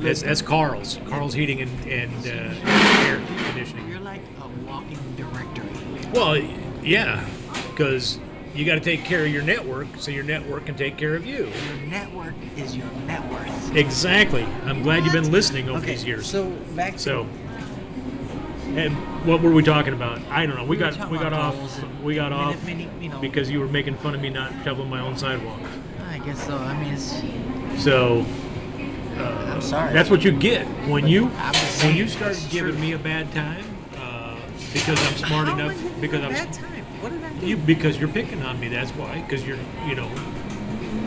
[0.00, 2.68] that's, that's Carl's Carl's Heating and, and uh,
[3.06, 3.88] Air Conditioning.
[3.88, 5.68] You're like a walking directory.
[6.12, 6.36] Well,
[6.82, 7.28] yeah,
[7.70, 8.20] because
[8.54, 11.26] you got to take care of your network so your network can take care of
[11.26, 11.46] you.
[11.66, 13.76] Your network is your net worth.
[13.76, 14.44] Exactly.
[14.64, 16.26] I'm glad you've been listening over okay, these years.
[16.26, 17.26] So back to So,
[18.78, 18.94] and
[19.26, 20.20] what were we talking about?
[20.30, 20.62] I don't know.
[20.64, 22.88] We, We were got talking we got about off goals and we got off mini-
[23.00, 23.20] you know.
[23.20, 25.60] because you were making fun of me not shoveling my own sidewalk.
[26.08, 26.56] I guess so.
[26.56, 28.24] I mean, it's, So
[29.18, 29.92] I'm sorry.
[29.92, 32.80] that's what you get when you I'm just when saying, you start it's giving true.
[32.80, 33.64] me a bad time
[33.96, 34.36] uh,
[34.72, 36.84] because I'm smart How enough am I giving because you a I'm bad time.
[37.02, 37.46] What did I do?
[37.46, 38.68] you because you're picking on me.
[38.68, 40.08] That's why because you're you know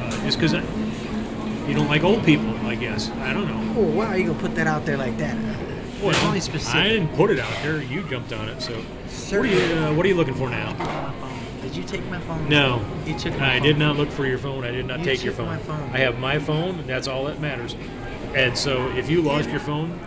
[0.02, 2.50] uh, just because you don't like old people.
[2.66, 3.82] I guess I don't know.
[3.82, 5.38] Oh wow, are you gonna put that out there like that?
[6.02, 6.76] Well, only specific.
[6.76, 7.82] I didn't put it out there.
[7.82, 8.62] You jumped on it.
[8.62, 10.74] So what are you uh, what are you looking for now?
[11.62, 12.50] Did you take my phone?
[12.50, 13.62] No, You took I phone.
[13.68, 14.64] did not look for your phone.
[14.66, 15.60] I did not You take your phone.
[15.60, 15.80] phone.
[15.94, 17.76] I have my phone, and that's all that matters.
[18.36, 20.00] And so, if you lost your phone,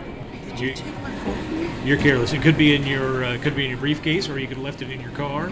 [0.49, 1.87] Did you, you take my phone?
[1.87, 2.33] you're careless.
[2.33, 4.65] It could be in your uh, could be in your briefcase, or you could have
[4.65, 5.47] left it in your car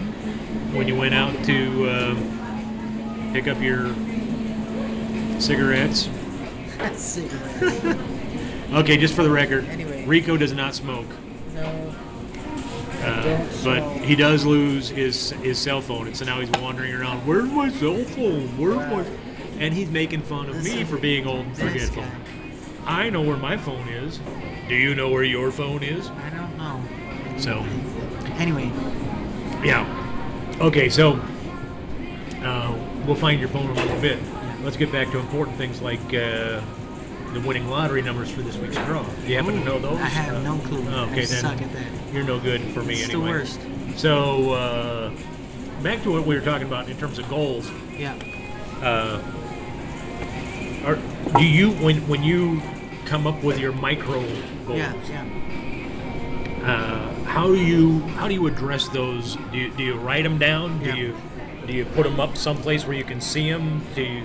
[0.74, 3.94] when you went out to uh, pick up your
[5.40, 6.08] cigarettes.
[6.94, 7.96] Cigarette.
[8.72, 9.64] Okay, just for the record.
[10.06, 11.06] Rico does not smoke,
[11.54, 11.94] no.
[13.02, 17.26] uh, but he does lose his his cell phone, and so now he's wandering around.
[17.26, 18.48] Where's my cell phone?
[18.58, 19.04] Where's my?
[19.58, 22.04] And he's making fun of me for being old and forgetful.
[22.86, 24.20] I know where my phone is.
[24.68, 26.08] Do you know where your phone is?
[26.08, 26.82] I don't know.
[27.38, 27.64] So,
[28.38, 28.70] Anyway,
[29.64, 29.86] yeah.
[30.60, 31.20] Okay, so
[32.42, 34.18] uh, we'll find your phone in a little bit.
[34.62, 36.60] Let's get back to important things like uh,
[37.34, 39.02] the winning lottery numbers for this week's draw.
[39.02, 39.98] Do you happen to know those?
[40.00, 40.80] I have no clue.
[40.82, 41.86] Okay, I then suck at that.
[42.12, 43.60] you're no good for me It's the worst.
[43.96, 45.10] So, uh,
[45.82, 47.70] back to what we were talking about in terms of goals.
[47.96, 48.14] Yeah.
[48.82, 49.20] Uh,
[50.84, 50.98] are,
[51.38, 52.60] do you when when you
[53.06, 54.20] come up with your micro
[54.66, 54.78] goals?
[54.78, 54.94] Yeah.
[55.08, 56.66] Yeah.
[56.66, 59.36] uh, how do you how do you address those?
[59.52, 60.78] Do you, do you write them down?
[60.80, 60.94] Do Yeah.
[60.96, 61.16] you
[61.66, 63.82] do you put them up someplace where you can see them?
[63.94, 64.22] Do you?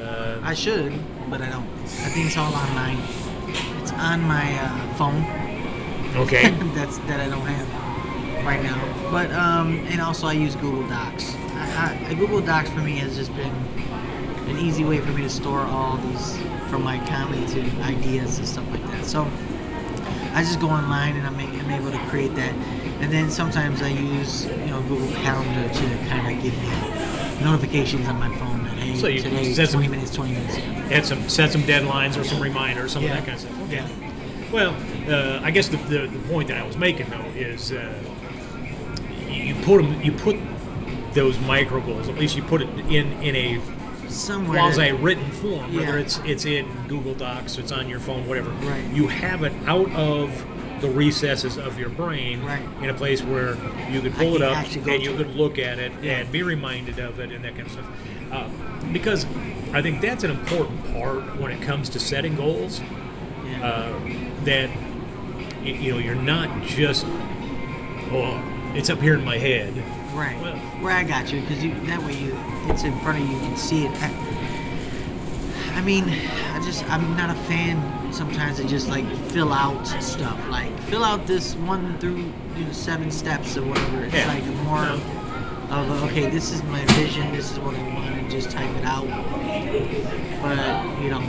[0.00, 0.92] Uh, I should,
[1.32, 1.66] but I don't.
[2.04, 2.98] I think it's all online.
[3.80, 5.24] It's on my uh, phone.
[6.20, 6.50] okay.
[6.74, 8.78] That's that I don't have right now.
[9.10, 11.34] But um, and also I use Google Docs.
[11.54, 13.54] I, I, Google Docs for me has just been
[14.50, 16.36] an easy way for me to store all these
[16.68, 19.06] from my comedy to ideas and stuff like that.
[19.06, 19.26] So
[20.34, 22.52] I just go online and I'm, I'm able to create that.
[23.00, 28.06] And then sometimes I use you know Google Calendar to kind of give me notifications
[28.06, 28.61] on my phone
[28.92, 30.58] hey So you today set some- 20 minutes 20 minutes.
[30.92, 33.10] Add some set some deadlines or some reminders, some Yeah.
[33.18, 33.62] of that kind of stuff.
[33.68, 33.84] Okay.
[34.52, 34.76] Well,
[35.08, 37.92] uh, I guess the, the, the point that I was making though is uh,
[39.30, 40.36] you put 'em- you put
[41.14, 42.08] those micro goals.
[42.08, 43.60] At least you put it in in a
[44.08, 44.58] Somewhere.
[44.58, 46.04] quasi written form, whether Yeah.
[46.04, 48.50] it's it's in Google Docs, it's on your phone, whatever.
[48.50, 48.82] Right.
[48.92, 50.44] You have it out of
[50.82, 52.60] the recesses of your brain Right.
[52.82, 53.56] in a place where
[53.90, 55.92] you could pull it can up actually go and you to could look at it
[56.02, 56.18] Yeah.
[56.18, 57.86] and be reminded of it and that kind of stuff.
[58.32, 58.44] Uh,
[58.92, 59.26] because
[59.72, 62.80] I think that's an important part when it comes to setting goals.
[63.46, 63.66] Yeah.
[63.66, 64.70] Uh, that
[65.64, 67.06] you know you're not just
[68.10, 68.42] well
[68.74, 69.72] it's up here in my head
[70.14, 70.38] Right.
[70.42, 73.34] Well- Where I got you, because you that way you it's in front of you,
[73.34, 73.90] you can see it.
[74.02, 79.86] I, I mean, I just I'm not a fan sometimes to just like fill out
[80.02, 80.38] stuff.
[80.50, 82.16] Like fill out this one through
[82.56, 84.04] you know, seven steps or whatever.
[84.04, 84.26] It's Yeah.
[84.28, 85.00] like more No.
[85.72, 88.70] Of uh, okay, this is my vision, this is what I want, and just type
[88.76, 89.06] it out.
[90.42, 91.22] But you know,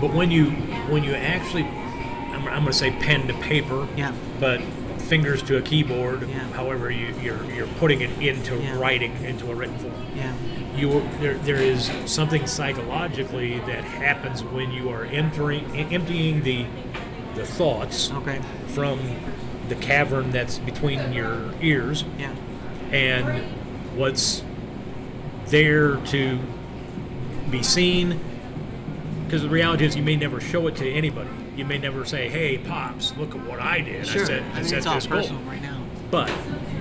[0.00, 0.50] but when you
[0.90, 4.60] when you actually I'm, I'm going to say pen to paper yeah, but
[5.02, 6.38] fingers to a keyboard Yeah.
[6.52, 8.78] however you, you're you're putting it into Yeah.
[8.78, 9.92] writing into a written form.
[10.16, 10.32] Yeah,
[10.76, 16.66] you there, there is something psychologically that happens when you are emptying emptying the
[17.34, 18.98] the thoughts okay, from
[19.68, 22.04] the cavern that's between your ears.
[22.18, 22.34] Yeah,
[22.90, 23.44] and
[23.96, 24.42] what's
[25.46, 26.38] there to
[27.50, 28.20] be seen.
[29.26, 31.30] Because the reality is, you may never show it to anybody.
[31.56, 34.06] You may never say, "Hey, pops, look at what I did.
[34.06, 34.22] sure.
[34.22, 35.82] I set, I I mean, set it's all this goal." personal right now.
[36.10, 36.30] But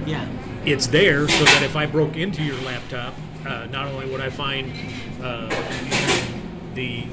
[0.06, 0.28] Yeah,
[0.66, 3.14] it's there so that if I broke into your laptop,
[3.46, 4.72] uh, not only would I find
[5.22, 5.48] uh,
[6.76, 7.06] the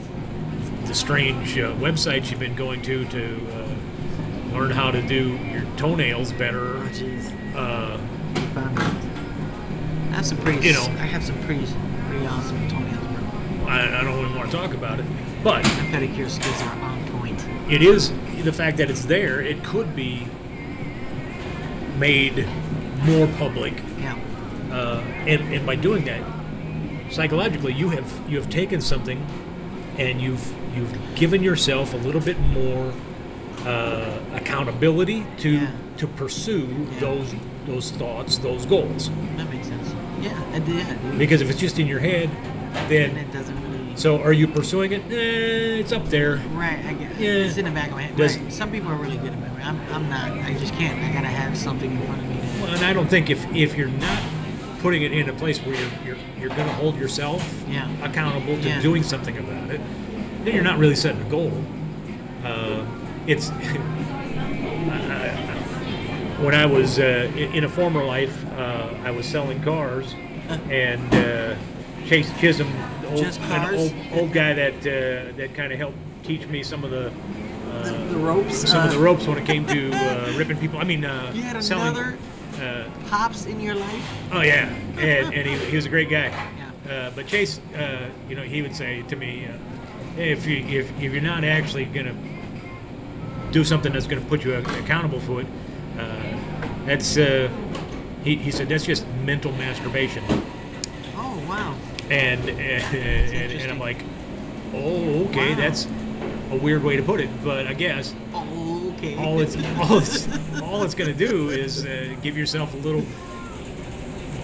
[0.87, 5.65] the strange uh, websites you've been going to to uh, learn how to do your
[5.77, 6.79] toenails better.
[6.79, 7.31] oh jeez.
[7.55, 7.99] Uh,
[10.11, 10.67] I have some pretty.
[10.67, 10.83] You know.
[10.99, 11.67] I have some pretty,
[12.09, 13.67] pretty awesome toenails, bro.
[13.69, 15.07] I, I don't even want to talk about it,
[15.45, 17.45] but My pedicure skills are on point.
[17.71, 18.11] it is
[18.43, 19.41] the fact that it's there.
[19.41, 20.27] It could be
[21.99, 22.47] made
[23.05, 24.17] more public, Yeah,
[24.73, 26.23] uh, and and by doing that,
[27.13, 29.25] psychologically, you have you have taken something,
[29.99, 32.93] and you've you've given yourself a little bit more
[33.67, 35.71] uh, accountability to Yeah.
[35.99, 37.01] to pursue Yeah.
[37.01, 37.35] those
[37.67, 39.11] those thoughts, those goals.
[39.37, 39.80] that makes sense.
[40.21, 40.77] Yeah, I did.
[40.77, 41.19] Yeah, dude.
[41.19, 42.29] Because if it's just in your head,
[42.75, 43.97] and then it doesn't really.
[43.97, 45.03] so are you pursuing it?
[45.11, 46.37] Eh, it's up there.
[46.55, 47.19] Right, I guess.
[47.19, 47.31] Yeah.
[47.31, 48.17] It's in the back of my head.
[48.17, 48.53] Does- right.
[48.53, 49.63] Some people are really good at memory.
[49.63, 50.31] I'm, I'm not.
[50.33, 50.99] I just can't.
[51.03, 52.37] I gotta have something in front of me.
[52.63, 54.23] Well, and I don't think if if you're not
[54.81, 57.87] putting it in a place where you're you're, you're going to hold yourself Yeah.
[58.03, 58.81] accountable to Yeah.
[58.81, 59.81] doing something about it,
[60.45, 61.53] then you're not really setting a goal.
[62.45, 62.83] Uh,
[63.27, 63.51] it's
[66.41, 70.15] when I was uh, in a former life, uh, I was selling cars,
[70.71, 71.57] and uh,
[72.07, 72.73] Chase Chisholm,
[73.07, 76.91] old, an old old guy that uh, that kind of helped teach me some of
[76.91, 77.11] the.
[77.11, 77.11] the,
[77.71, 78.69] Uh, the ropes.
[78.69, 80.79] some of uh, the ropes when it came to uh, ripping people.
[80.81, 81.89] I mean, uh, You had selling.
[81.89, 82.19] another
[82.61, 84.05] Uh, pops in your life.
[84.33, 84.67] Oh yeah,
[84.99, 86.29] and, and he, he was a great guy.
[86.91, 87.07] Yeah.
[87.07, 90.91] Uh, but Chase, uh, you know, he would say to me, uh, if you if,
[91.01, 92.15] if you're not actually gonna
[93.53, 95.47] do something that's gonna put you accountable for it,
[96.01, 97.49] uh, that's uh,
[98.25, 100.25] he, he said that's just mental masturbation.
[101.17, 101.75] Oh wow.
[102.11, 103.71] And and, and, and.
[103.71, 104.05] I'm like,
[104.75, 105.57] oh okay, Wow.
[105.57, 105.87] that's
[106.51, 109.17] a weird way to put it, but I guess Oh, okay.
[109.17, 110.29] all it's all it's
[110.61, 113.05] all it's going to do is uh, give yourself a little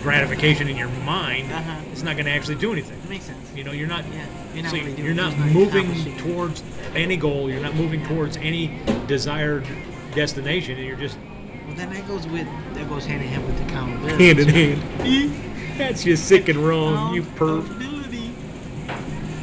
[0.02, 1.52] gratification in your mind.
[1.52, 1.80] Uh-huh.
[1.90, 3.00] It's not going to actually do anything.
[3.00, 3.52] That makes sense.
[3.54, 4.04] You know, you're not.
[4.12, 6.62] Yeah, you're not so really doing you're not it, it's not moving towards
[6.94, 7.50] any goal.
[7.50, 9.66] You're not moving towards any desired
[10.14, 11.18] destination, and you're just
[11.66, 14.24] Well, then that goes with that goes hand in hand with accountability.
[14.24, 15.78] hand in hand.
[15.78, 17.14] That's just sick and wrong.
[17.14, 17.64] You perv.
[17.64, 18.32] Accountability.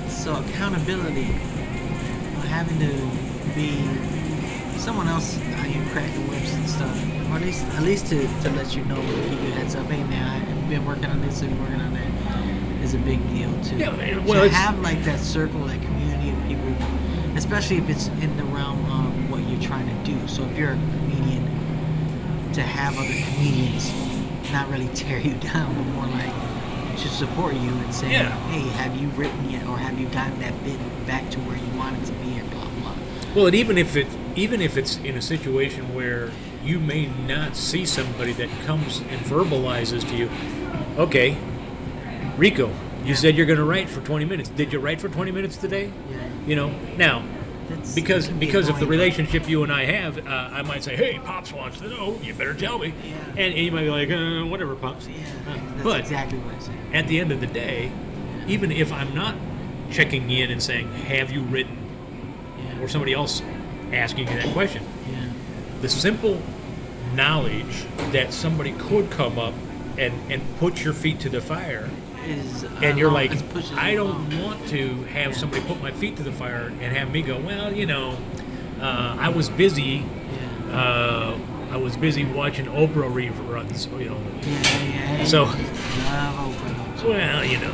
[0.09, 1.23] So accountability,
[2.47, 3.83] having to be
[4.79, 8.49] someone else out here cracking whips and stuff, or at least at least to, to
[8.51, 8.95] let you know,
[9.29, 9.85] keep your heads up.
[9.87, 12.83] Hey man, I've been working on this and working on that.
[12.83, 13.77] Is a big deal too.
[13.77, 16.73] Yeah, man, to well, it's- have like that circle, that community of people,
[17.37, 20.27] especially if it's in the realm of what you're trying to do.
[20.27, 20.77] So if you're
[22.53, 23.91] to have other comedians
[24.51, 26.33] not really tear you down, but more like
[26.99, 28.29] to support you and say, Yeah.
[28.49, 30.77] hey, have you written yet, or have you gotten that bit
[31.07, 32.95] back to where you want it to be, or blah blah.
[33.35, 36.31] Well, and even if it even if it's in a situation where
[36.63, 40.29] you may not see somebody that comes and verbalizes to you,
[40.97, 41.35] okay,
[42.37, 42.71] Rico,
[43.03, 44.49] you said you're going to write for 20 minutes.
[44.49, 45.91] Did you write for 20 minutes today?
[46.09, 46.17] Yeah.
[46.47, 47.23] You know, now
[47.69, 50.95] That's, because be because of the relationship you and I have, uh, I might say,
[50.95, 52.19] "Hey, pops wants to know.
[52.21, 53.15] You better tell me." Yeah.
[53.29, 55.15] And, and you might be like, uh, "Whatever, pops." Yeah,
[55.47, 56.75] Uh, that's but exactly what I said.
[56.93, 57.91] at the end of the day,
[58.47, 59.35] even if I'm not
[59.91, 61.77] checking in and saying, "Have you written?"
[62.57, 62.81] Yeah.
[62.83, 63.41] or somebody else
[63.91, 64.83] asking you that question.
[65.11, 65.29] Yeah.
[65.81, 66.41] The simple
[67.15, 69.53] knowledge that somebody could come up
[69.97, 71.89] and, and put your feet to the fire,
[72.25, 73.31] Is, and uh, you're like,
[73.75, 74.43] I don't along.
[74.43, 75.37] want to have Yeah.
[75.37, 78.17] somebody put my feet to the fire and have me go, well, you know,
[78.81, 80.03] uh, I was busy.
[80.69, 80.77] Yeah.
[80.77, 81.37] Uh,
[81.71, 84.17] I was busy watching Oprah reruns, you know.
[84.41, 85.23] Yeah, yeah.
[85.25, 85.45] So-.
[87.07, 87.71] Well, you know,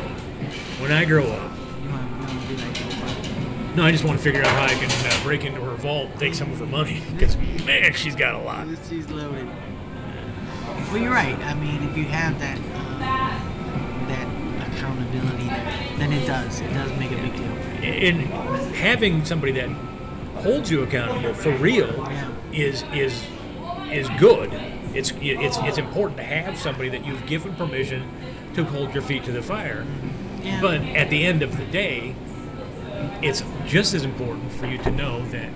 [0.79, 1.51] when I grow up,
[1.83, 4.63] You want, you want to be like no, I just want to figure out how
[4.63, 7.01] I can uh, break into her vault and take some of her money.
[7.11, 8.67] Because, man, she's got a lot.
[8.89, 9.47] She's loaded.
[10.87, 11.37] Well, you're right.
[11.39, 12.57] I mean, if you have that
[14.79, 16.59] accountability, there, then it does.
[16.61, 17.45] It does make a big deal.
[17.83, 18.21] And
[18.75, 19.69] having somebody that
[20.41, 22.29] holds you accountable for real Yeah.
[22.53, 23.23] is is
[23.91, 24.53] is good.
[24.93, 28.03] It's it's it's important to have somebody that you've given permission
[28.55, 29.83] to hold your feet to the fire.
[29.83, 30.45] Mm-hmm.
[30.45, 30.61] Yeah.
[30.61, 32.15] But at the end of the day,
[33.21, 35.49] it's just as important for you to know that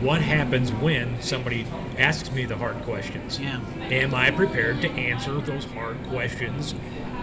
[0.00, 1.66] what happens when somebody
[1.98, 3.38] asks me the hard questions.
[3.38, 3.60] Yeah.
[3.90, 6.74] Am I prepared to answer those hard questions?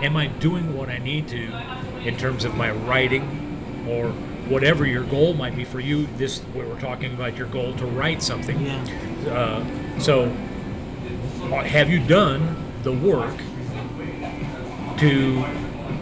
[0.01, 1.51] Am I doing what I need to
[2.03, 4.09] in terms of my writing or
[4.49, 6.07] whatever your goal might be for you?
[6.17, 8.59] This where we're talking about your goal to write something.
[8.61, 8.83] Yeah.
[9.29, 13.35] Uh, so, uh, have you done the work
[14.97, 15.45] to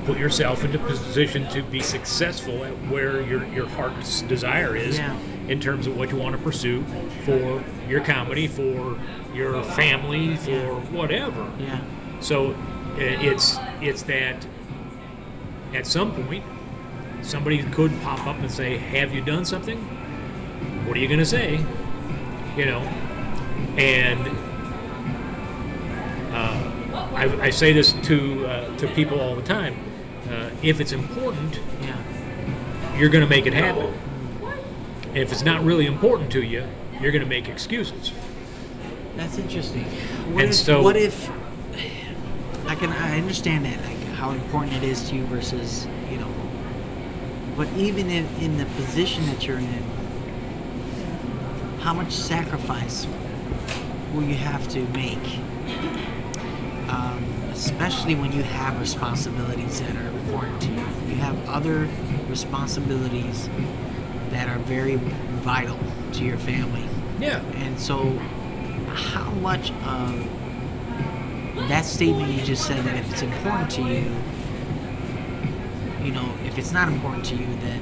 [0.06, 5.18] put yourself into position to be successful at where your, your heart's desire is Yeah.
[5.48, 6.84] in terms of what you want to pursue
[7.26, 8.98] for your comedy, for
[9.34, 11.50] your family, for whatever?
[11.60, 11.80] Yeah.
[12.22, 12.56] So
[13.02, 14.46] it's it's that
[15.74, 16.44] at some point
[17.22, 19.78] somebody could pop up and say, "Have you done something?"
[20.88, 21.64] What are you going to say?
[22.58, 22.80] You know,
[23.78, 24.28] and
[26.34, 26.72] uh,
[27.16, 29.78] I, I say this to uh, to people all the time.
[30.30, 32.98] Uh, if it's important, Yeah.
[32.98, 33.92] you're going to make it happen.
[35.08, 36.66] And if it's not really important to you,
[37.02, 38.12] you're going to make excuses.
[39.16, 39.86] That's interesting.
[40.34, 41.32] What And if, so- what if
[42.70, 46.32] I can I understand that like how important it is to you versus you know,
[47.58, 49.84] but even in in the position that you're in,
[51.80, 53.08] how much sacrifice
[54.14, 55.40] will you have to make?
[56.90, 60.86] Um, especially when you have responsibilities that are important to you.
[61.08, 61.88] You have other
[62.28, 63.50] responsibilities
[64.30, 64.98] that are very
[65.42, 65.80] vital
[66.14, 66.86] to your family.
[67.20, 67.42] Yeah.
[67.56, 68.16] And so,
[68.94, 70.39] how much of
[71.70, 74.12] that statement you just said that if it's important to you,
[76.04, 77.82] you know, if it's not important to you, then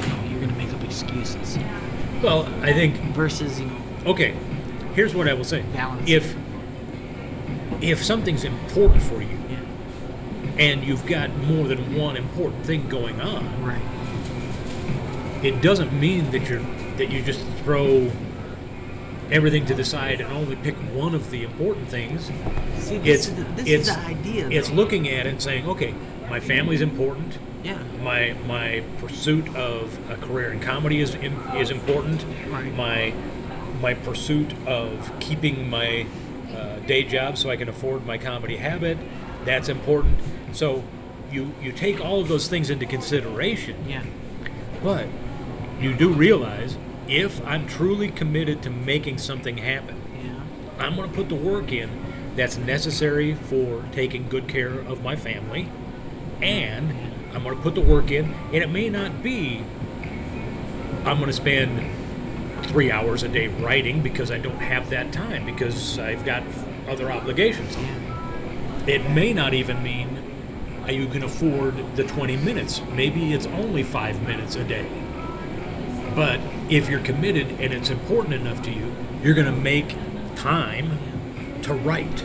[0.00, 1.58] you know, you're going to make up excuses.
[2.22, 3.76] Well, I think Versus, you know,
[4.06, 4.34] Okay,
[4.94, 5.62] here's what I will say.
[5.72, 6.08] Balance.
[6.08, 6.34] If
[7.82, 9.58] if something's important for you yeah,
[10.58, 13.82] and you've got more than one important thing going on, right,
[15.44, 16.62] it doesn't mean that you're
[16.96, 18.10] that you just throw
[19.30, 22.26] everything to the side and only pick one of the important things.
[22.78, 24.48] See, this, It's is, the, this it's is the idea.
[24.50, 24.74] it's though.
[24.74, 25.94] looking at it and saying, okay,
[26.30, 27.38] my family's important.
[27.64, 31.16] yeah, My my pursuit of a career in comedy is
[31.54, 32.24] is important.
[32.48, 32.72] Right.
[32.74, 33.14] My
[33.80, 36.06] my pursuit of keeping my
[36.54, 38.96] uh, day job so I can afford my comedy habit
[39.44, 40.18] that's important.
[40.52, 40.82] So
[41.30, 44.02] you you take all of those things into consideration, yeah,
[44.82, 45.06] but
[45.80, 46.76] you do realize
[47.08, 51.72] if I'm truly committed to making something happen, yeah, I'm going to put the work
[51.72, 51.90] in
[52.36, 55.68] that's necessary for taking good care of my family,
[56.42, 56.92] and
[57.34, 59.64] I'm going to put the work in, and it may not be
[61.06, 61.88] I'm going to spend
[62.66, 66.42] three hours a day writing because I don't have that time because I've got
[66.88, 67.76] other obligations.
[68.88, 70.08] It may not even mean
[70.88, 72.80] you can afford the 20 minutes.
[72.92, 74.88] Maybe it's only five minutes a day.
[76.16, 76.40] But
[76.70, 78.92] if you're committed and it's important enough to you,
[79.22, 79.94] you're going to make
[80.34, 80.98] time
[81.62, 82.24] to write.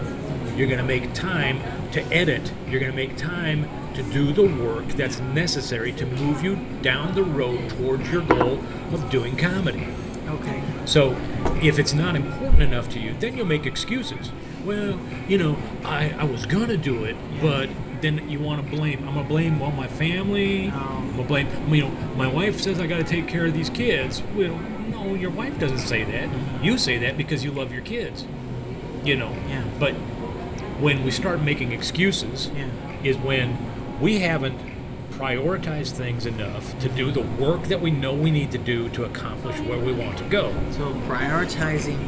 [0.55, 1.61] You're going to make time
[1.91, 2.51] to edit.
[2.67, 7.13] You're going to make time to do the work that's necessary to move you down
[7.15, 8.59] the road towards your goal
[8.93, 9.87] of doing comedy.
[10.27, 11.15] okay, So,
[11.61, 14.31] if it's not important enough to you, then you'll make excuses.
[14.65, 17.69] Well, you know, I, I was gonna do it, but
[18.01, 19.07] then you want to blame.
[19.07, 20.69] I'm gonna blame well my family.
[20.69, 21.47] I'm gonna blame.
[21.73, 24.21] You know, my wife says I got to take care of these kids.
[24.35, 24.57] Well,
[24.89, 26.29] no, your wife doesn't say that.
[26.29, 26.63] Mm-hmm.
[26.63, 28.25] You say that because you love your kids.
[29.03, 29.31] You know.
[29.47, 29.63] Yeah.
[29.79, 29.93] But
[30.79, 32.69] when we start making excuses, yeah,
[33.03, 33.57] is when
[33.99, 34.59] we haven't
[35.11, 39.03] prioritized things enough to do the work that we know we need to do to
[39.03, 40.51] accomplish where we want to go.
[40.71, 41.99] So prioritizing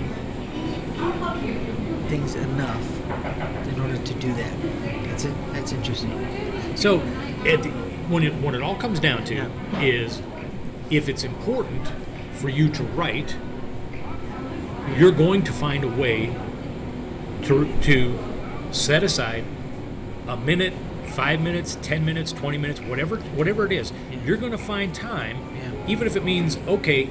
[2.10, 5.03] things enough in order to do that.
[5.14, 5.34] That's it.
[5.54, 6.76] That's interesting.
[6.76, 7.00] So,
[7.46, 7.70] at the,
[8.10, 9.80] when it when it all comes down to Yeah.
[9.80, 10.24] is
[10.90, 11.88] if it's important
[12.32, 13.36] for you to write,
[14.98, 16.36] you're going to find a way
[17.44, 18.18] to to
[18.72, 19.44] set aside
[20.28, 20.74] a minute,
[21.06, 23.92] five minutes, ten minutes, twenty minutes, whatever whatever it is.
[24.12, 24.18] Yeah.
[24.26, 25.72] You're going to find time, Yeah.
[25.88, 27.08] even if it means okay.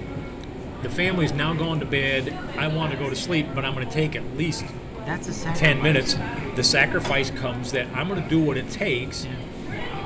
[0.83, 2.37] The family's now gone to bed.
[2.59, 4.65] I want to go to sleep, but I'm going to take at least
[5.07, 5.61] That's a sacrifice.
[5.61, 6.17] 10 minutes.
[6.57, 9.27] The sacrifice comes that I'm going to do what it takes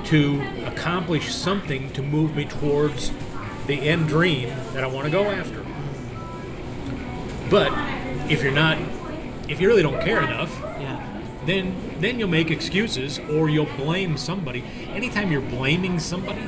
[0.05, 3.11] to accomplish something to move me towards
[3.67, 5.65] the end dream that I want to go after.
[7.51, 7.73] But
[8.31, 8.79] if you're not,
[9.49, 11.01] if you really don't care enough, Yeah.
[11.47, 14.63] then then you'll make excuses or you'll blame somebody.
[14.91, 16.43] Anytime you're blaming somebody,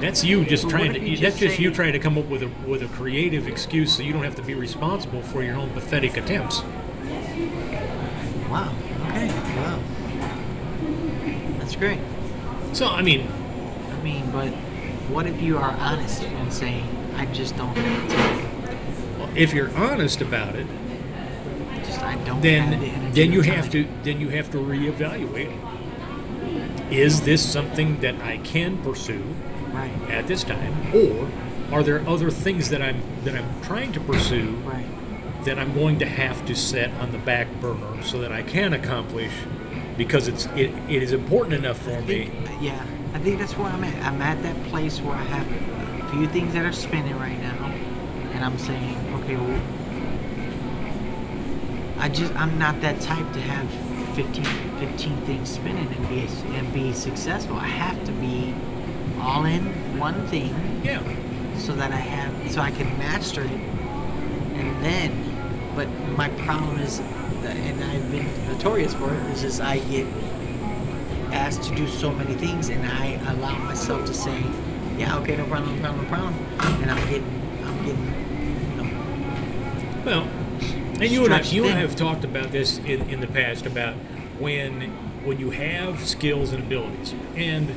[0.00, 1.00] that's you just But trying to.
[1.00, 3.96] you that's just just you trying to come up with a with a creative excuse
[3.96, 6.62] so you don't have to be responsible for your own pathetic attempts.
[8.50, 8.72] Wow.
[9.08, 9.28] Okay.
[9.56, 9.78] Wow.
[11.58, 11.98] That's great.
[12.74, 13.26] So I mean,
[13.90, 14.50] I mean, but
[15.10, 19.36] what if you are honest and saying, I just don't have the time.
[19.36, 20.68] if you're honest about it,
[21.84, 25.52] Just I don't the then energy then you have to then you have to reevaluate.
[26.92, 29.24] Is this something that I can pursue
[29.72, 30.10] Right.
[30.10, 31.28] at this time, or
[31.72, 35.44] are there other things that I'm that I'm trying to pursue Right.
[35.46, 38.72] that I'm going to have to set on the back burner so that I can
[38.72, 39.32] accomplish
[39.96, 42.30] because it's it, it is important enough for I me.
[42.60, 42.84] yeah,
[43.14, 44.04] I think that's where I'm at.
[44.04, 45.46] I'm at that place where I have
[46.04, 47.66] a few things that are spinning right now,
[48.32, 49.60] and I'm saying, okay, well,
[51.98, 53.68] I just I'm not that type to have
[54.16, 56.26] 15, 15 things spinning and be
[56.56, 57.56] and be successful.
[57.56, 58.54] I have to be
[59.20, 59.62] all in
[59.98, 61.00] one thing Yeah.
[61.58, 65.28] so that I have so I can master it, and then.
[65.74, 65.88] But
[66.18, 67.00] my problem is,
[67.50, 70.06] and I've been notorious for it, is just I get
[71.32, 74.42] asked to do so many things, and I allow myself to say,
[74.98, 76.34] "Yeah, okay, no problem, no problem, no problem,"
[76.82, 80.28] and I'm getting, I'm getting, I'm Well,
[81.00, 83.66] and you and I, you and I have talked about this in, in the past
[83.66, 83.94] about
[84.38, 84.92] when
[85.24, 87.14] when you have skills and abilities.
[87.36, 87.74] And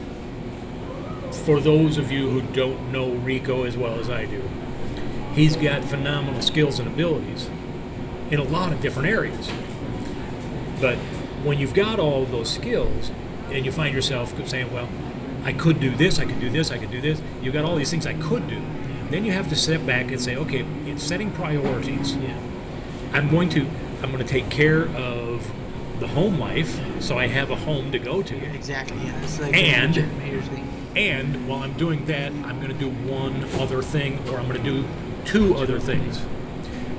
[1.32, 4.41] for those of you who don't know Rico as well as I do,
[5.34, 7.49] he's got phenomenal skills and abilities
[8.32, 9.49] in a lot of different areas.
[10.82, 10.97] But
[11.43, 13.11] when you've got all of those skills
[13.51, 14.89] and you find yourself saying, well,
[15.43, 17.76] I could do this, I could do this, I could do this, you've got all
[17.76, 18.61] these things I could do.
[19.09, 22.15] Then you have to step back and say, okay, it's setting priorities.
[22.17, 22.38] yeah,
[23.13, 23.67] I'm going to
[24.01, 25.49] I'm going to take care of
[25.99, 28.36] the home life so I have a home to go to.
[28.36, 29.21] Yeah, exactly, yeah.
[29.23, 30.71] It's like And- the Jim thing.
[30.95, 34.61] And while I'm doing that, I'm going to do one other thing or I'm going
[34.61, 34.86] to do
[35.26, 36.21] two other things.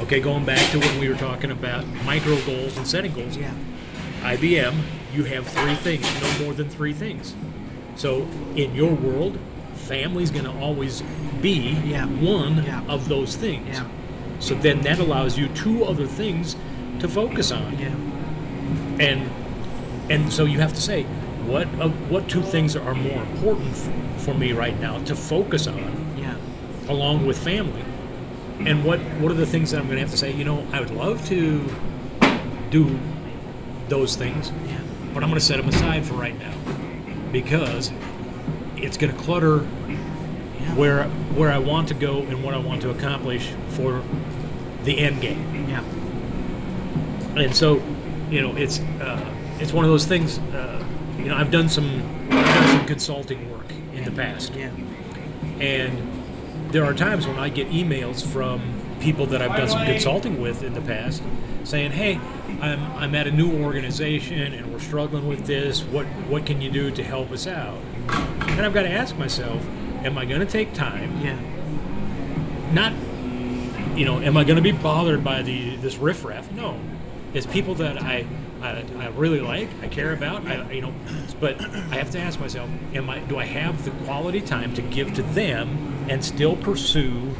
[0.01, 3.37] Okay, going back to when we were talking about micro goals and setting goals.
[3.37, 3.53] Yeah,
[4.21, 4.75] IBM,
[5.15, 7.35] you have three things, no more than three things.
[7.97, 9.39] So in your world,
[9.75, 11.03] family's going to always
[11.41, 12.07] be Yeah.
[12.07, 12.83] one Yeah.
[12.89, 13.67] of those things.
[13.79, 13.85] yeah,
[14.39, 16.57] So then that allows you two other things
[17.01, 17.77] to focus on.
[17.79, 17.89] yeah,
[19.05, 19.31] and
[20.09, 21.03] and so you have to say
[21.47, 23.89] what of what two things are more important f-
[24.19, 25.83] for me right now to focus on
[26.19, 26.35] yeah,
[26.89, 27.83] along with family
[28.61, 30.33] and what what are the things that i'm going to have to say?
[30.33, 31.69] You know i would love to
[32.71, 32.99] do
[33.89, 34.51] those things
[35.15, 36.55] but i'm going to set them aside for right now
[37.33, 37.93] because
[38.77, 39.61] it's going to clutter
[40.75, 41.05] where
[41.35, 44.03] where i want to go and what i want to accomplish for
[44.87, 45.69] the end game.
[45.69, 45.83] Yeah,
[47.37, 47.83] and so
[48.31, 50.83] you know it's uh, it's one of those things uh,
[51.19, 54.55] you know i've done some i've done some consulting work in the past.
[54.55, 54.71] Yeah,
[55.61, 56.16] and
[56.71, 58.61] there are times when i get emails from
[59.01, 61.23] people that i've done some consulting with in the past
[61.64, 62.21] saying hey
[62.61, 65.83] i'm, I'm at a new organization and we're struggling with this.
[65.85, 67.79] What what can you do to help us out?
[68.09, 69.64] And i've got to ask myself
[70.05, 71.19] am i going to take time?
[71.23, 71.39] Yeah,
[72.73, 72.93] not
[73.97, 76.51] you know am i going to be bothered by the this riffraff?
[76.53, 76.79] No.
[77.35, 78.27] It's people that I,
[78.63, 80.93] I i really like i care about i you know
[81.41, 84.83] but i have to ask myself am i do i have the quality time to
[84.83, 87.35] give to them and still pursue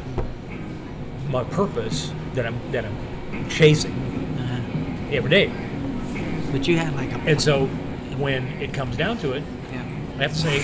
[1.29, 3.93] my purpose that i'm that i'm chasing
[4.39, 5.51] uh, every day?
[6.51, 7.65] But you have like a and so
[8.17, 9.81] when it comes down to it yeah,
[10.17, 10.57] i have to say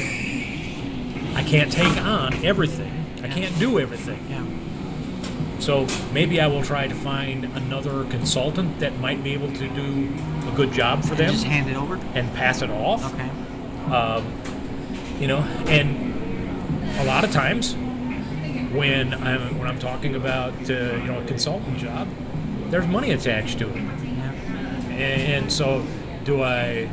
[1.35, 2.91] i can't take on everything.
[3.23, 4.19] I can't do everything.
[4.29, 4.32] yeah,
[5.63, 10.13] So maybe I will try to find another consultant that might be able to do
[10.45, 11.95] a good job for them just hand it over.
[12.15, 13.13] and pass it off.
[13.13, 13.29] Okay,
[13.89, 14.25] Um,
[15.21, 17.75] you know, and a lot of times
[18.73, 22.09] when I'm when I'm talking about uh, you know a consultant job,
[22.69, 24.33] there's money attached to it, yeah,
[24.97, 25.85] and so
[26.25, 26.89] do I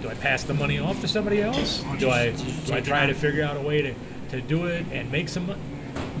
[0.00, 1.84] do I pass the money off to somebody else?
[1.98, 2.30] Do I
[2.64, 3.94] do I try to figure out a way to,
[4.30, 5.60] to do it and make some money?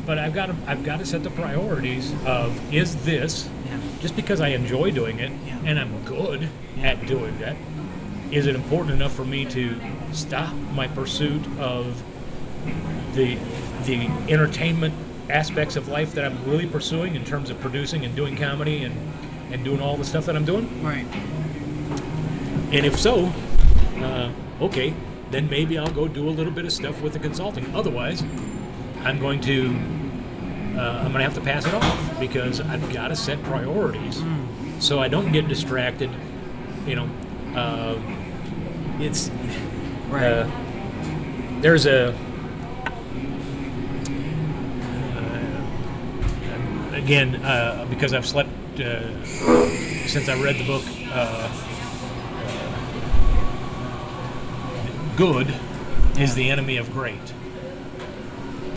[0.06, 3.78] But I've got to I've got to set the priorities of is this Yeah.
[4.00, 5.58] just because I enjoy doing it Yeah.
[5.64, 6.48] and I'm good
[6.82, 7.56] at doing that,
[8.30, 9.74] is it important enough for me to
[10.12, 12.02] stop my pursuit of
[13.14, 13.36] the
[13.84, 14.94] the entertainment
[15.28, 18.94] aspects of life that I'm really pursuing in terms of producing and doing comedy and
[19.52, 20.68] and doing all the stuff that I'm doing?
[20.84, 21.06] Right.
[22.72, 23.32] And if so,
[23.98, 24.30] uh,
[24.60, 24.92] okay,
[25.30, 27.72] then maybe I'll go do a little bit of stuff with the consulting.
[27.74, 28.24] Otherwise,
[29.04, 29.72] I'm going to
[30.76, 34.22] uh, I'm going to have to pass it off because I've got to set priorities
[34.78, 36.10] so I don't get distracted.
[36.86, 37.10] You know,
[37.54, 37.98] uh,
[39.00, 39.30] it's
[40.08, 40.22] Right.
[40.22, 40.50] uh,
[41.60, 42.14] there's a
[45.16, 48.50] uh, again uh, because I've slept
[48.80, 50.84] uh, since I read the book.
[51.10, 51.48] Uh,
[55.16, 55.52] good
[56.18, 57.32] is the enemy of great,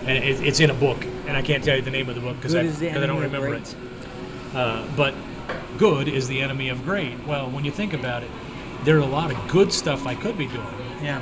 [0.05, 2.21] and it, it's in a book, and I can't tell you the name of the
[2.21, 3.75] book because I, Good is the 'cause I don't remember it.
[4.55, 5.13] Uh, but
[5.77, 7.23] good is the enemy of great.
[7.27, 8.31] Well, when you think about it,
[8.83, 10.65] there are a lot of good stuff I could be doing.
[11.03, 11.21] Yeah.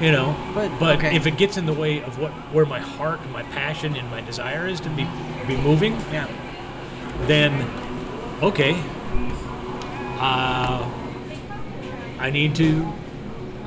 [0.00, 1.16] You know, But- okay.
[1.16, 4.08] if it gets in the way of what where my heart and my passion and
[4.10, 5.06] my desire is to be
[5.48, 6.26] be moving, Yeah.
[7.26, 7.52] then
[8.42, 8.76] okay,
[10.20, 10.84] uh,
[12.20, 12.92] I need to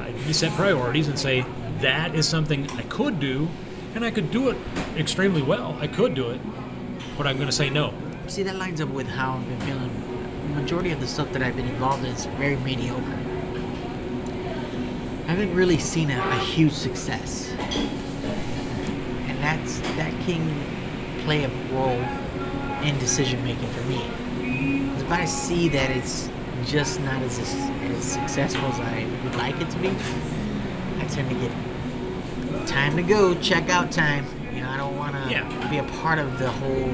[0.02, 1.44] I need to set priorities and say
[1.82, 3.48] that is something I could do,
[3.96, 4.58] and I could do it
[4.96, 5.78] extremely well.
[5.80, 6.40] I could do it,
[7.18, 7.94] but I'm going to say no.
[8.28, 9.92] See, that lines up with how I've been feeling.
[10.50, 13.02] The majority of the stuff that I've been involved in is very mediocre.
[15.28, 17.52] I haven't really seen a, a huge success,
[19.28, 22.02] and that's that can play a role
[22.84, 24.02] in decision making for me.
[24.98, 26.30] If I see that it's
[26.66, 31.36] just not as as successful as I would like it to be, I tend to
[31.36, 31.52] get
[32.66, 34.26] time to go, check out time.
[34.54, 35.70] You know, I don't want to Yeah.
[35.70, 36.94] be a part of the whole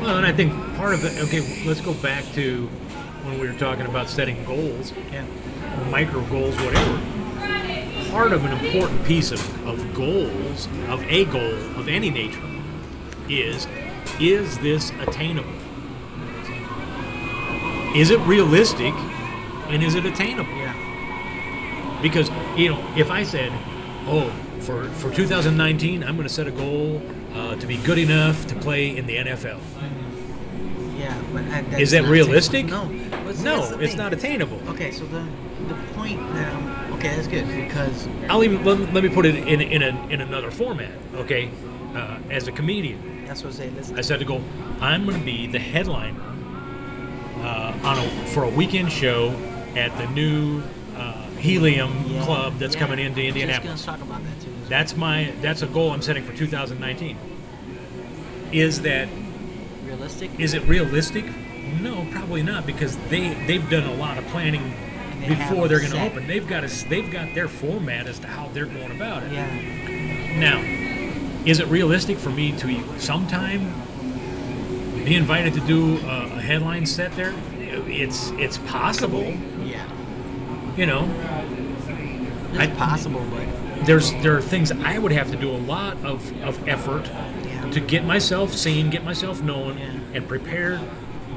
[0.00, 1.18] Well, and I think part of it.
[1.24, 2.66] Okay, let's go back to
[3.24, 4.92] when we were talking about setting goals.
[5.12, 5.24] yeah.
[5.90, 6.98] micro goals, whatever.
[8.10, 12.40] Part of an important piece of, of goals, of a goal of any nature,
[13.28, 13.66] is
[14.18, 15.52] is this attainable?
[17.94, 18.94] Is it realistic
[19.68, 20.50] and is it attainable?
[20.56, 20.74] Yeah.
[22.02, 23.50] Because, you know, if I said,
[24.06, 24.30] oh,
[24.60, 27.00] for, for 2019, I'm going to set a goal
[27.34, 29.60] uh, to be good enough to play in the NFL.
[30.98, 32.66] Yeah, but I, that's Is that realistic?
[32.66, 32.92] attainable.
[32.92, 34.60] No, but No, it's not attainable.
[34.68, 35.24] Okay, so the
[35.68, 39.36] the point that I'm okay, that's good because I'll even let, let me put it
[39.36, 40.90] in in, a, in another format.
[41.14, 41.50] Okay,
[41.94, 43.70] uh, as a comedian, that's what I say.
[43.70, 44.42] Listen, I said to go.
[44.80, 46.20] I'm going to be the headliner
[47.42, 49.30] uh, on a for a weekend show
[49.76, 50.62] at the new
[50.96, 52.80] uh, Helium yeah, Club that's yeah.
[52.80, 53.86] coming into Indianapolis.
[54.68, 54.92] Gonna talk about that too.
[54.92, 57.16] That's my that's a goal I'm setting for 2019.
[58.52, 59.08] Is that
[59.84, 60.30] realistic.
[60.38, 61.24] is it realistic?
[61.80, 64.74] No, probably not because they they've done a lot of planning
[65.20, 66.26] they before they're going to open.
[66.26, 69.32] They've got a, they've got their format as to how they're going about it.
[69.32, 70.60] Yeah, Now,
[71.44, 73.72] is it realistic for me to sometime
[75.04, 77.34] be invited to do a, a headline set there?
[77.60, 79.24] It's it's possible,
[79.64, 79.86] yeah,
[80.76, 81.04] you know.
[82.52, 83.42] it's I- possible, but
[83.84, 87.06] There's there are things I would have to do a lot of, of effort
[87.44, 87.70] Yeah.
[87.70, 89.90] to get myself seen, get myself known, Yeah.
[90.14, 90.80] and prepare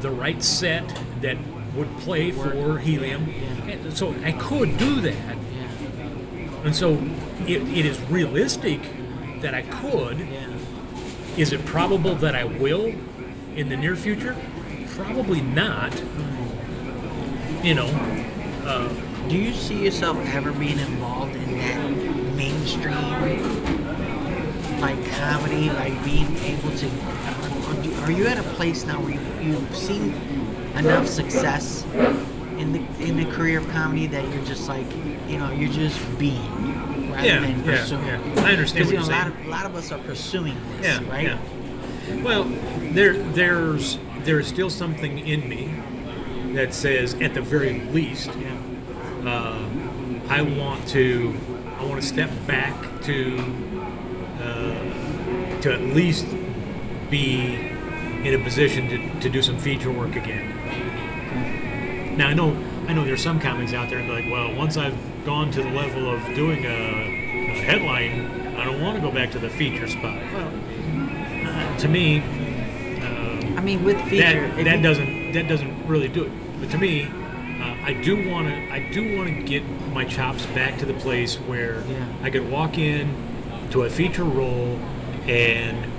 [0.01, 0.83] the right set
[1.21, 1.37] that
[1.75, 3.27] would play for Helium.
[3.67, 3.75] Yeah.
[3.93, 5.37] So I could do that.
[6.65, 6.93] And so
[7.47, 8.81] it, it is realistic
[9.41, 10.27] that I could.
[11.37, 12.93] Is it probable that I will
[13.55, 14.35] in the near future?
[14.95, 15.93] Probably not.
[17.63, 17.87] You know,
[18.65, 18.89] uh,
[19.29, 21.91] Do you see yourself ever being involved in that
[22.41, 23.61] mainstream,
[24.81, 26.87] like comedy, like being able to?
[28.05, 30.13] Are you- at a place now where you, you've seen
[30.75, 31.85] enough success
[32.57, 34.87] in the in the career of comedy that you're just like,
[35.27, 38.05] you know, you're just being rather Yeah, than pursuing?
[38.05, 38.19] yeah.
[38.37, 39.99] I understand Because you what know, you're a lot of a lot of us are
[39.99, 41.27] pursuing this, yeah, right?
[41.27, 42.23] yeah.
[42.23, 42.43] Well,
[42.93, 45.71] there, there's, there is still something in me
[46.53, 48.29] that says, at the very least,
[49.25, 49.65] uh,
[50.27, 51.33] I want to,
[52.01, 52.73] To step back
[53.03, 53.37] to,
[54.39, 56.25] uh, to at least
[57.11, 57.57] be
[58.23, 62.17] in a position to, to do some feature work again.
[62.17, 64.77] Now I know, I know there's some comics out there and be like, well, once
[64.77, 69.11] I've gone to the level of doing a, a headline, I don't want to go
[69.11, 70.19] back to the feature spot.
[70.33, 70.51] Well,
[71.45, 76.23] uh, to me, uh, I mean, with feature, that that doesn't that doesn't really do
[76.23, 76.31] it.
[76.59, 77.11] But to me,
[77.83, 81.35] I do want to I do want to get my chops back to the place
[81.35, 82.05] where Yeah.
[82.21, 83.13] I could walk in
[83.71, 84.79] to a feature role
[85.27, 85.91] and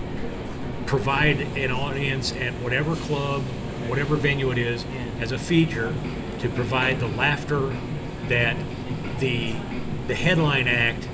[0.87, 3.43] provide an audience at whatever club,
[3.89, 4.85] whatever venue it is,
[5.21, 5.95] as a feature
[6.41, 7.73] to provide the laughter
[8.29, 8.57] that
[9.19, 9.55] the
[10.09, 11.09] the headline act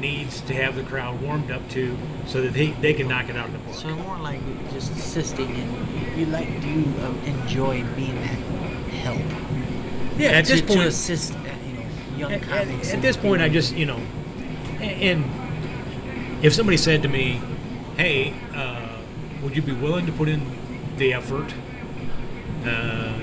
[0.00, 3.34] needs to have the crowd warmed up to so that they, they can knock it
[3.36, 3.74] out of the park.
[3.76, 4.40] So more like
[4.72, 8.38] just assisting and you like do you um, enjoy being that
[9.02, 9.20] help
[10.18, 12.88] yeah, at this point, to assist uh, you know young at, at- comics.
[12.88, 14.00] at and- this point, I just you know,
[14.80, 15.24] and
[16.44, 17.40] if somebody said to me,
[17.96, 18.88] "Hey, uh,
[19.42, 20.40] would you be willing to put in
[20.96, 21.52] the effort
[22.66, 23.18] uh,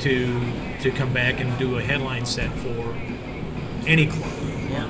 [0.00, 0.40] to
[0.80, 2.94] to come back and do a headline set for
[3.86, 4.32] any club?"
[4.70, 4.88] yeah,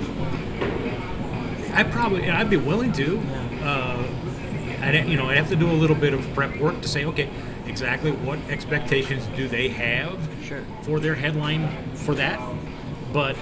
[1.75, 3.21] I probably I'd be willing to.
[3.25, 3.69] Yeah.
[3.69, 4.07] Uh,
[4.83, 7.05] I'd you know I'd have to do a little bit of prep work to say
[7.07, 7.29] okay
[7.67, 10.63] exactly what expectations do they have Sure.
[10.83, 12.39] for their headline for that,
[13.13, 13.37] but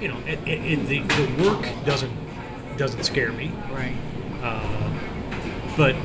[0.00, 2.12] you know it, it, it, the, the work doesn't
[2.76, 3.96] doesn't scare me, right.
[4.42, 4.90] uh,
[5.76, 5.96] but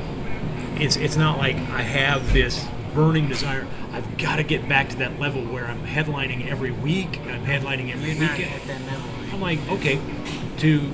[0.76, 3.66] it's it's not like I have this burning desire.
[3.92, 7.20] I've got to get back to that level where I'm headlining every week.
[7.28, 9.10] I'm headlining every You're not at that level.
[9.32, 10.00] I'm like, okay,
[10.58, 10.92] to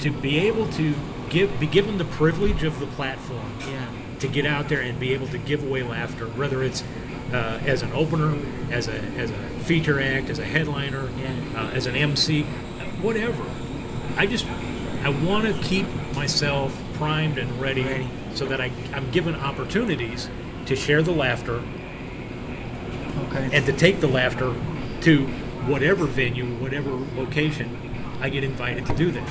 [0.00, 0.94] to be able to
[1.28, 3.86] give be given the privilege of the platform Yeah.
[4.20, 6.84] to get out there and be able to give away laughter, whether it's
[7.32, 8.36] uh, as an opener,
[8.70, 11.60] as a as a feature act, as a headliner, Yeah.
[11.62, 12.42] uh, as an MC,
[13.02, 13.44] whatever.
[14.16, 14.46] I just
[15.02, 18.08] I want to keep myself primed and ready, Ready.
[18.34, 20.28] so that I, I'm given opportunities
[20.66, 21.62] to share the laughter
[23.28, 23.50] Okay.
[23.52, 24.54] and to take the laughter
[25.02, 25.26] to
[25.66, 27.68] whatever venue, whatever location,
[28.20, 29.28] I get invited to do that.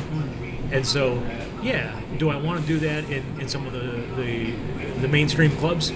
[0.71, 1.21] And so,
[1.61, 4.51] yeah, do I want to do that in, in some of the, the
[5.01, 5.91] the mainstream clubs?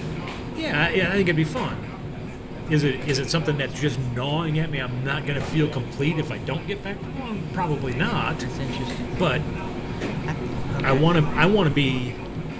[0.56, 1.76] Yeah, I, yeah, I think it'd be fun.
[2.70, 4.80] Is it is it something that's just gnawing at me?
[4.80, 6.96] I'm not going to feel complete if I don't get back.
[7.18, 8.38] Well, probably not.
[8.38, 9.16] That's interesting.
[9.18, 9.40] But
[10.84, 12.14] I want to I want to be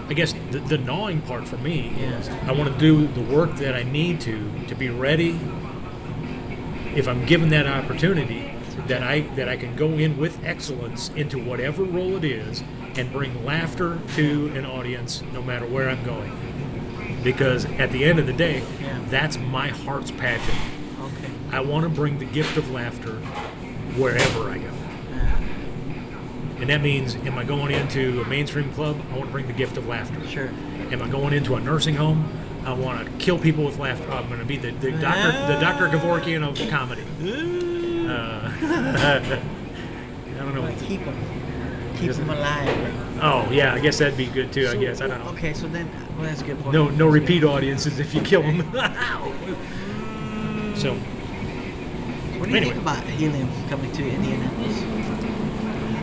[0.08, 2.18] I guess the, the gnawing part for me Yeah.
[2.18, 5.38] is I want to do the work that I need to to be ready
[6.96, 8.52] if I'm given that opportunity
[8.88, 12.64] that I that I can go in with excellence into whatever role it is
[12.96, 16.36] and bring laughter to an audience no matter where I'm going
[17.22, 18.98] because at the end of the day Yeah.
[19.08, 20.54] that's my heart's passion
[21.00, 21.32] Okay.
[21.52, 23.16] I want to bring the gift of laughter
[23.96, 24.70] wherever I go
[26.60, 29.00] and that means, am I going into a mainstream club?
[29.10, 30.22] I want to bring the gift of laughter.
[30.28, 30.50] Sure.
[30.92, 32.30] Am I going into a nursing home?
[32.66, 34.10] I want to kill people with laughter.
[34.10, 37.02] I'm going to be the, the doctor, the Doctor Kevorkian of comedy.
[38.06, 40.60] Uh, I don't know.
[40.62, 41.16] What to keep them.
[42.00, 43.22] Keep them alive.
[43.22, 44.66] Oh yeah, I guess that'd be good too.
[44.68, 45.30] I So, guess I don't know.
[45.32, 46.58] Okay, so then, well, that's a good.
[46.60, 46.72] point.
[46.72, 48.60] No, no That's repeat audiences if you kill them.
[50.76, 52.72] so What do you Anyway.
[52.72, 54.82] think about helium coming to Indianapolis?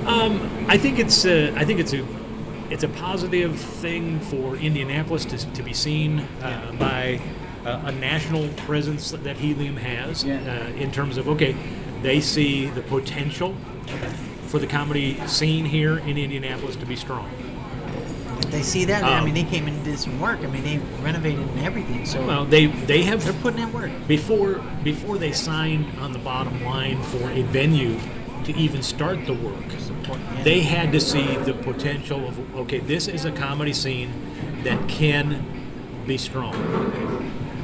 [0.08, 2.06] Um, I think it's a, I think it's a
[2.70, 7.20] it's a positive thing for Indianapolis to, to be seen uh, by
[7.66, 10.38] uh, a national presence that Helium has Yeah.
[10.42, 11.56] uh, in terms of okay,
[12.04, 13.56] they see the potential
[14.48, 17.30] for the comedy scene here in Indianapolis to be strong.
[18.50, 19.04] They see that.
[19.04, 20.40] I Um, mean, they came and did some work.
[20.42, 22.06] I mean, they renovated and everything.
[22.06, 23.92] So Well, they they have they're putting in work.
[24.08, 27.98] before before they sign on the bottom line for a venue
[28.46, 29.56] to even start the work.
[30.44, 34.12] They had to see the potential of okay this is a comedy scene
[34.64, 35.44] that can
[36.08, 36.54] be strong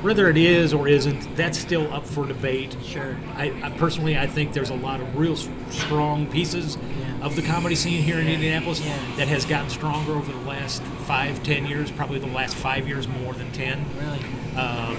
[0.03, 3.15] whether it is or isn't that's still up for debate Sure.
[3.35, 5.35] I, I personally i think there's a lot of real
[5.71, 7.25] strong pieces Yeah.
[7.25, 8.33] of the comedy scene here in Yeah.
[8.33, 8.97] indianapolis Yeah.
[9.17, 13.07] that has gotten stronger over the last five ten years probably the last five years
[13.07, 14.19] more than ten Really.
[14.61, 14.97] um,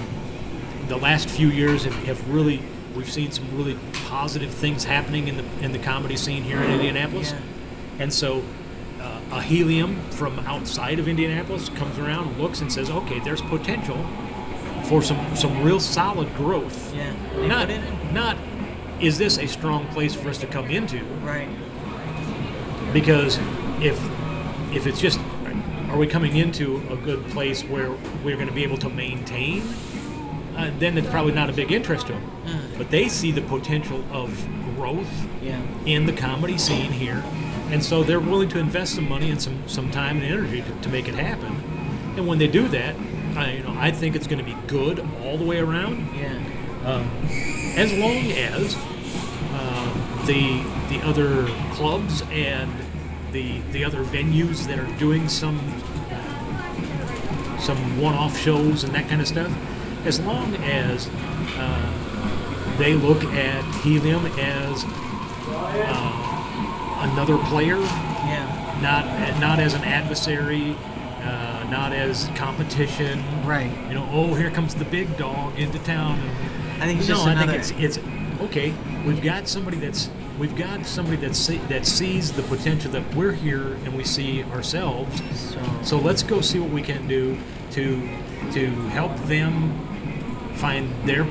[0.87, 2.59] the last few years have, have really
[2.95, 3.77] we've seen some really
[4.07, 8.03] positive things happening in the in the comedy scene here in Indianapolis, Yeah.
[8.03, 8.41] and so
[9.01, 13.97] uh, a helium from outside of Indianapolis comes around, looks, and says, okay, there's potential
[14.87, 16.93] for some some real solid growth.
[16.95, 17.13] Yeah.
[17.47, 17.69] Not
[18.13, 18.37] not
[18.99, 21.03] is this a strong place for us to come into?
[21.23, 21.49] Right.
[22.93, 23.37] because
[23.81, 23.99] if
[24.73, 25.19] if it's just
[25.89, 27.91] are we coming into a good place where
[28.23, 29.61] we're going to be able to maintain
[30.57, 32.77] uh, then it's probably not a big interest to them Mm.
[32.77, 34.29] but they see the potential of
[34.75, 35.09] growth
[35.41, 35.59] Yeah.
[35.85, 37.23] in the comedy scene here
[37.71, 40.71] and so they're willing to invest some money and some, some time and energy to,
[40.83, 41.55] to make it happen
[42.17, 42.95] and when they do that
[43.35, 46.37] I, you know, I think it's going to be good all the way around Yeah.
[46.85, 47.09] um,
[47.77, 48.75] as long as
[49.53, 52.71] uh, the the other clubs and
[53.31, 55.59] the the other venues that are doing some
[57.59, 59.51] some one-off shows and that kind of stuff,
[60.05, 61.09] as long as
[61.57, 64.83] uh, they look at Helium as
[65.47, 68.79] uh, another player Yeah.
[68.81, 70.75] not not as an adversary,
[71.25, 73.23] uh, not as competition.
[73.45, 73.71] Right.
[73.87, 76.19] You know, oh, here comes the big dog into town.
[76.79, 77.99] I think it's no, just I think it's it's
[78.41, 78.73] okay.
[79.05, 83.31] We've got somebody that's we've got somebody that see, that sees the potential that we're
[83.31, 85.21] here and we see ourselves.
[85.39, 87.37] so, So let's go see what we can do
[87.71, 88.01] to
[88.53, 89.73] to help them
[90.55, 91.25] find their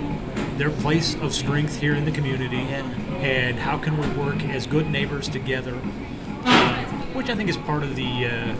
[0.57, 2.83] their place of strength here in the community, Yeah.
[3.21, 5.79] and how can we work as good neighbors together,
[6.45, 8.27] uh, which I think is part of the.
[8.27, 8.57] Uh,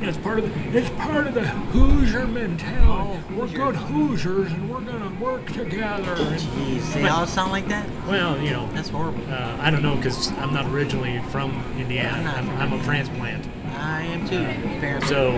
[0.00, 2.86] it's part of the it's part of the Hoosier mentality.
[2.86, 6.12] Oh, we're good Hoosiers, and we're gonna work together.
[6.14, 7.86] And- Jeez, they but- all sound like that.
[8.06, 9.20] well, you know, That's horrible.
[9.32, 12.32] uh, I don't know because I'm not originally from Indiana.
[12.36, 13.46] I'm I'm, I'm a transplant.
[13.78, 14.40] I am too.
[14.76, 15.08] Apparently.
[15.08, 15.32] So,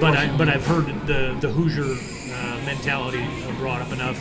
[0.00, 3.26] but I but I've heard the the Hoosier uh, mentality
[3.58, 4.18] brought up enough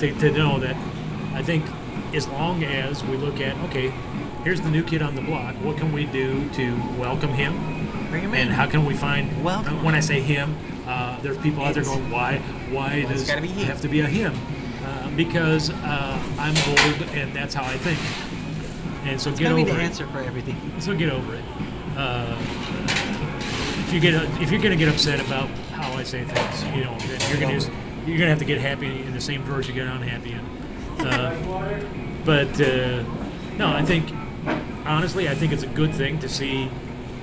[0.00, 0.76] to, to know that
[1.34, 1.64] I think
[2.14, 3.90] as long as we look at okay,
[4.44, 5.54] here's the new kid on the block.
[5.56, 7.54] What can we do to welcome him?
[8.10, 8.54] Bring him And in.
[8.54, 9.44] how can we find?
[9.44, 9.82] Welcome.
[9.84, 10.56] When I say him,
[10.86, 12.38] uh, there's people out there going, why
[12.70, 14.34] why Well, does it have to be a him?
[14.84, 17.98] Uh, because uh, I'm old and that's how I think.
[19.06, 19.84] And so it's get gonna over be the it.
[19.84, 20.56] answer for everything.
[20.80, 21.44] So get over it.
[21.96, 22.36] Uh,
[23.86, 26.96] if you get if you're gonna get upset about how I say things, you know,
[27.00, 27.70] then you're gonna just,
[28.06, 31.06] you're gonna have to get happy in the same drawers you get unhappy in.
[31.06, 31.82] Uh,
[32.24, 33.02] but uh,
[33.56, 34.10] no, I think
[34.86, 36.70] honestly, I think it's a good thing to see.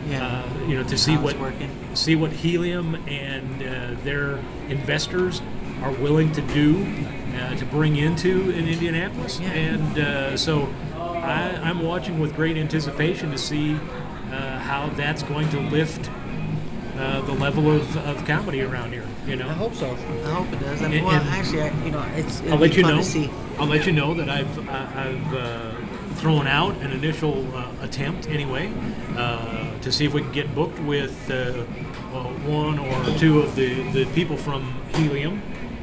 [0.07, 0.43] Yeah.
[0.61, 1.69] Uh, you know, to see what working.
[1.95, 4.37] see what Helium and uh, their
[4.69, 5.41] investors
[5.81, 6.85] are willing to do
[7.37, 9.49] uh, to bring into in Indianapolis, Yeah.
[9.51, 13.75] and uh, so I, I'm watching with great anticipation to see
[14.31, 16.09] uh, how that's going to lift
[16.97, 19.05] uh, the level of, of comedy around here.
[19.27, 19.91] You know, I hope so.
[19.91, 20.81] I hope it does.
[20.81, 22.39] I mean, And- well, and- actually, I, you know, it's.
[22.41, 23.01] it'll I'll let be you fun know.
[23.01, 23.29] To see.
[23.57, 25.74] I'll let you know that I've I- I've uh,
[26.15, 28.71] thrown out an initial uh, attempt anyway
[29.17, 31.65] uh, to see if we can get booked with uh,
[32.13, 35.41] well, one or two of the, the people from Helium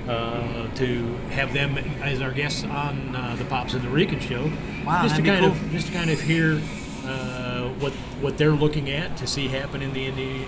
[0.08, 4.50] uh, to have them as our guests on uh, the Pops and the Rican show.
[4.84, 5.52] Wow, just to kind cool.
[5.52, 6.60] of just to kind of hear
[7.04, 10.40] uh, what what they're looking at to see happen in the indie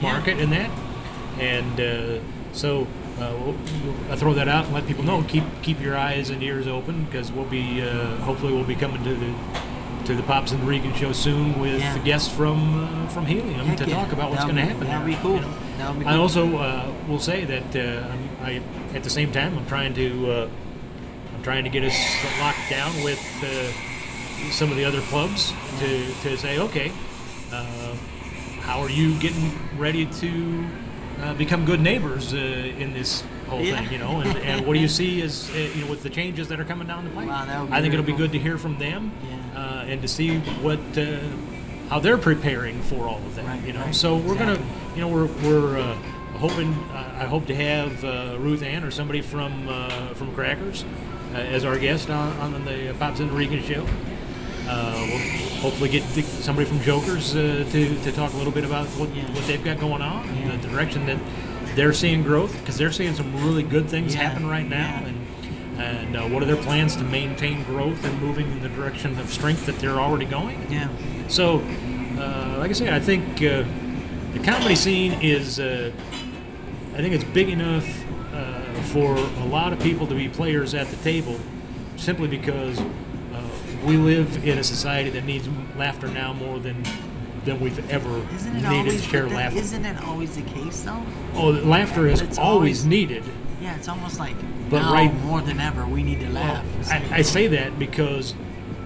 [0.00, 0.12] Yeah.
[0.12, 0.70] market and that.
[1.38, 2.20] And uh,
[2.52, 2.86] so
[3.22, 3.52] uh, we'll,
[3.84, 5.22] we'll- I throw that out and let people know.
[5.28, 9.02] Keep keep your eyes and ears open because we'll be uh, hopefully we'll be coming
[9.04, 9.34] to the
[10.06, 11.96] to the Pops and Regan show soon with Yeah.
[11.98, 13.94] guests from uh, from Helium Heck to yeah.
[14.02, 14.86] talk about what's going to happen.
[14.88, 15.36] that'll be cool.
[15.36, 15.54] you know.
[15.78, 18.62] That'll be I also uh, will say that uh, I'm,
[18.96, 20.48] at the same time I'm trying to uh,
[21.36, 21.96] I'm trying to get us
[22.40, 26.90] locked down with uh, some of the other clubs to, to say okay.
[27.52, 27.94] Uh,
[28.62, 30.64] how are you getting ready to
[31.22, 33.78] uh, become good neighbors uh, in this whole Yeah.
[33.80, 33.92] thing?
[33.92, 36.48] You know, and, and what do you see as uh, you know with the changes
[36.48, 37.28] that are coming down the pipe?
[37.28, 38.18] Wow, be I think it'll be cool.
[38.22, 39.12] good to hear from them
[39.54, 39.60] Yeah.
[39.60, 41.18] uh, and to see what uh,
[41.88, 43.44] how they're preparing for all of that.
[43.44, 43.94] Right, you know, right.
[43.94, 44.58] so we're gonna
[44.94, 45.94] you know we're we're uh,
[46.38, 50.84] hoping uh, I hope to have uh, Ruth Ann or somebody from uh, from Crackers
[51.34, 53.86] uh, as our guest on, on the Pops and Regan show.
[54.68, 58.64] Uh, we'll hopefully get the, somebody from Jokers uh, to, to talk a little bit
[58.64, 59.24] about what, Yeah.
[59.34, 60.56] what they've got going on, Yeah.
[60.56, 61.18] the direction that
[61.74, 64.28] they're seeing growth, because they're seeing some really good things Yeah.
[64.28, 65.18] happen right now, and
[65.78, 69.28] and uh, what are their plans to maintain growth and moving in the direction of
[69.32, 70.64] strength that they're already going.
[70.70, 70.88] Yeah.
[71.28, 71.60] So,
[72.18, 73.64] uh, like I say, I think uh,
[74.32, 75.90] the comedy scene is, uh,
[76.94, 77.86] I think it's big enough
[78.34, 78.60] uh,
[78.92, 81.40] for a lot of people to be players at the table,
[81.96, 82.78] simply because
[83.84, 86.82] we live in a society that needs laughter now more than
[87.44, 89.02] than we've ever Isn't it needed always?
[89.02, 89.58] to share laughter.
[89.58, 91.02] Isn't it always the case though?
[91.34, 93.24] oh, laughter is always always- needed.
[93.60, 94.34] Yeah, it's almost like
[94.70, 96.64] But now right- more than ever we need to laugh.
[96.80, 98.34] It's I, I say that because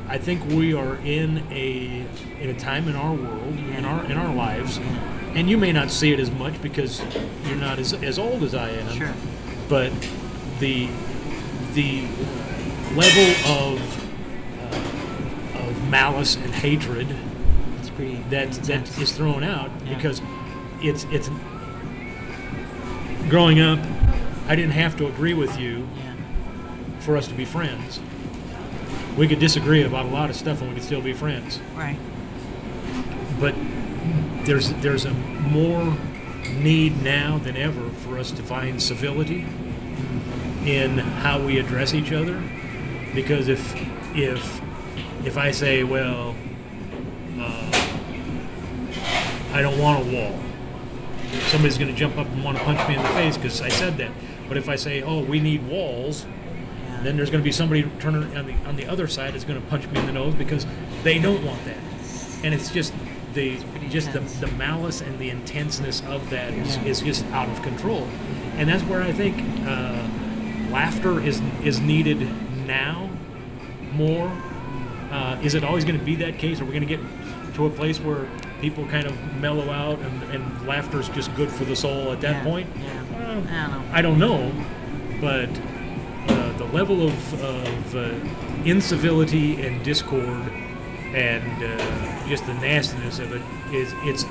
[0.09, 2.07] I think we are in a
[2.41, 4.79] in a time in our world in our in our lives,
[5.35, 7.03] and you may not see it as much because
[7.47, 8.97] you're not as, as old as I am.
[8.97, 9.15] Sure.
[9.69, 9.93] But
[10.61, 10.89] the
[11.75, 12.03] the
[12.95, 14.06] level of
[15.89, 17.09] malice and hatred
[17.79, 18.17] it's pretty.
[18.31, 19.95] that pretty that is thrown out Yeah.
[19.95, 20.21] because
[20.83, 21.29] it's it's
[23.29, 23.79] growing up.
[24.49, 26.13] I didn't have to agree with you Yeah.
[27.01, 28.01] for us to be friends.
[29.17, 31.61] We could disagree about a lot of stuff and we could still be friends.
[31.75, 31.99] Right.
[33.41, 33.55] But
[34.45, 35.97] there's there's a more
[36.53, 40.67] need now than ever for us to find civility mm-hmm.
[40.67, 42.43] in how we address each other.
[43.15, 43.75] Because if
[44.15, 44.61] if
[45.27, 46.37] if I say, well,
[47.39, 47.89] uh,
[49.53, 50.39] I don't want a wall,
[51.49, 53.69] somebody's going to jump up and want to punch me in the face because I
[53.69, 54.13] said that.
[54.49, 56.27] But if I say, oh, we need walls,
[57.03, 59.61] then there's going to be somebody turning on the on the other side that's going
[59.61, 60.65] to punch me in the nose because
[61.03, 61.77] they don't want that,
[62.45, 62.95] and it's just
[63.35, 63.59] the
[63.91, 68.09] just the, the malice and the intenseness of that is, is just out of control,
[68.55, 70.09] and that's where I think uh,
[70.73, 72.21] laughter is is needed
[72.67, 73.11] now
[73.93, 74.33] more.
[75.11, 76.61] Uh, is it always going to be that case?
[76.61, 77.01] Are we going to get
[77.55, 78.27] to a place where
[78.61, 82.21] people kind of mellow out and, and laughter is just good for the soul at
[82.23, 82.69] that Yeah, point?
[82.79, 83.03] yeah.
[83.19, 83.83] Uh, I don't know.
[83.93, 84.53] I don't know,
[85.21, 85.49] but
[86.33, 88.11] uh, the level of, of uh,
[88.65, 90.51] incivility and discord
[91.15, 93.43] and uh, just the nastiness of it
[93.75, 94.25] is it's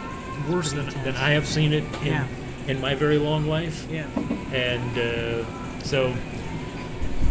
[0.50, 2.28] worse than, than I have seen it in, Yeah.
[2.68, 3.88] in my very long life.
[3.90, 4.06] Yeah.
[4.52, 6.14] And uh, so,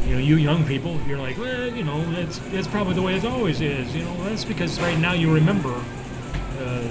[0.06, 3.16] you know, you young people, you're like, well, you know, that's that's probably the way
[3.16, 3.94] it always is.
[3.94, 5.74] You know, that's because right now you remember
[6.58, 6.82] uh,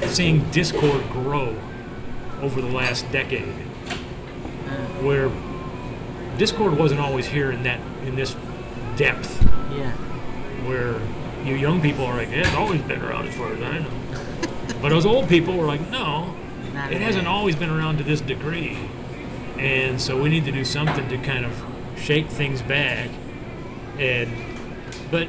[0.00, 1.56] the, seeing discord grow
[2.40, 3.48] over the last decade,
[5.02, 5.30] where
[6.38, 8.36] discord wasn't always here in that in this
[8.96, 9.42] depth,
[9.76, 9.92] Yeah.
[10.66, 11.00] where
[11.44, 13.90] you young people are like, yeah, it's always been around as far as I know.
[14.82, 16.34] but those old people were like, no,
[16.72, 18.78] Not it hasn't always been around to this degree.
[19.58, 21.52] And so we need to do something to kind of
[22.02, 23.08] shake things back.
[23.98, 24.30] And
[25.10, 25.28] but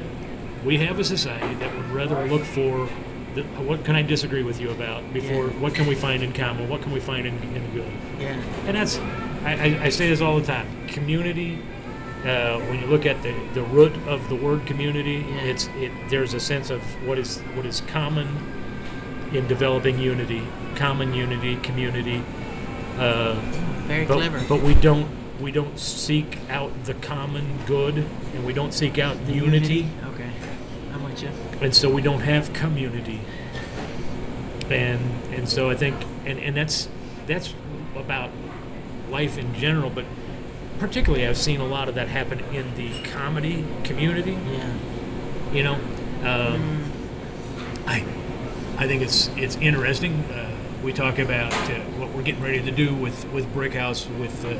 [0.64, 2.88] we have a society that would rather look for
[3.34, 5.60] the, what can I disagree with you about before Yeah.
[5.60, 6.68] what can we find in common?
[6.68, 7.92] What can we find in, in good?
[8.18, 8.40] Yeah.
[8.66, 8.98] And that's
[9.44, 10.66] I, I, I say this all the time.
[10.88, 11.58] Community.
[12.24, 15.42] Uh, when you look at the, the root of the word community, Yeah.
[15.42, 15.92] it's it.
[16.08, 18.28] There's a sense of what is what is common
[19.34, 20.42] in developing unity,
[20.76, 22.22] common unity, community.
[22.96, 23.34] Uh,
[23.88, 24.42] Very but, clever.
[24.48, 25.06] but we don't
[25.40, 27.96] we don't seek out the common good,
[28.34, 30.30] and we don't seek out The unity, Okay.
[30.92, 31.30] I'm with you.
[31.60, 33.20] and so we don't have community.
[34.70, 35.00] And
[35.32, 36.88] and so I think and, and that's
[37.26, 37.52] that's
[37.96, 38.30] about
[39.10, 40.04] life in general, but
[40.78, 44.38] particularly I've seen a lot of that happen in the comedy community.
[44.50, 44.74] Yeah.
[45.52, 45.74] You know,
[46.24, 46.90] um,
[47.86, 48.04] I
[48.78, 50.14] I think it's it's interesting.
[50.24, 50.50] Uh,
[50.82, 54.54] we talk about uh, what we're getting ready to do with with Brickhouse with uh,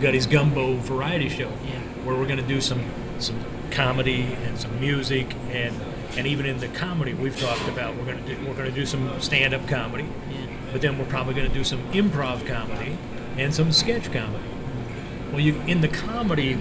[0.00, 1.78] Gutty's Gumbo variety show, Yeah.
[2.04, 2.82] where we're going to do some
[3.18, 3.36] some
[3.70, 5.74] comedy and some music and
[6.16, 8.74] and even in the comedy we've talked about we're going to do we're going to
[8.74, 10.46] do some stand up comedy, Yeah.
[10.72, 12.96] but then we're probably going to do some improv comedy
[13.36, 14.44] and some sketch comedy.
[15.32, 16.56] Well, you in the comedy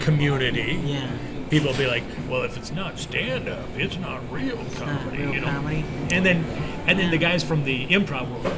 [0.00, 1.06] community, Yeah.
[1.50, 5.34] people will be like, "Well, if it's not stand up, it's not real comedy," real
[5.34, 5.46] you know.
[5.48, 5.84] comedy.
[6.10, 6.44] And then,
[6.86, 8.52] and then the guys from the improv like,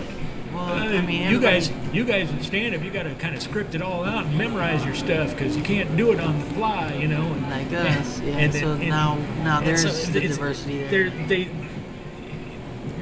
[0.56, 3.34] Well, uh, I mean, "You guys, you guys in stand up, you got to kind
[3.34, 6.38] of script it all out and memorize your stuff because you can't do it on
[6.38, 10.20] the fly, you know." And, Like us, yeah, and so now- now and there's the
[10.20, 11.10] diversity there.
[11.10, 11.48] They're,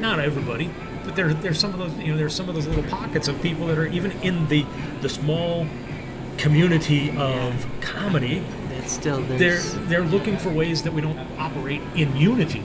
[0.01, 0.69] not everybody,
[1.05, 3.41] but there, there's some of those, you know, there's some of those little pockets of
[3.41, 4.67] people that are even in the
[5.01, 5.67] the small
[6.39, 12.17] community of comedy That's still they're they're looking for ways that we don't operate in
[12.17, 12.63] unity,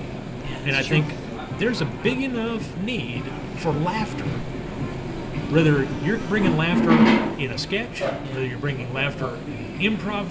[0.65, 1.01] and I true.
[1.01, 1.13] think
[1.59, 3.23] there's a big enough need
[3.57, 4.25] for laughter.
[5.49, 6.91] Whether you're bringing laughter
[7.41, 10.27] in a sketch, whether you're bringing laughter in an improv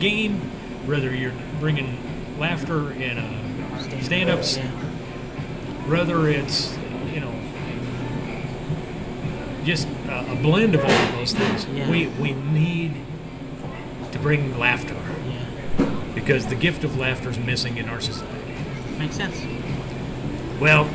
[0.00, 0.40] game,
[0.86, 1.98] whether you're bringing
[2.38, 4.44] laughter in a stand-up,
[5.88, 6.76] whether it's
[7.12, 7.32] you know
[9.64, 11.66] just a, a blend of all of those things.
[11.66, 11.88] Yeah.
[11.88, 12.94] We we need
[14.10, 14.96] to bring laughter
[15.28, 15.90] Yeah.
[16.14, 18.54] because the gift of laughter is missing in our society.
[18.98, 19.36] Makes sense.
[20.60, 20.90] Well,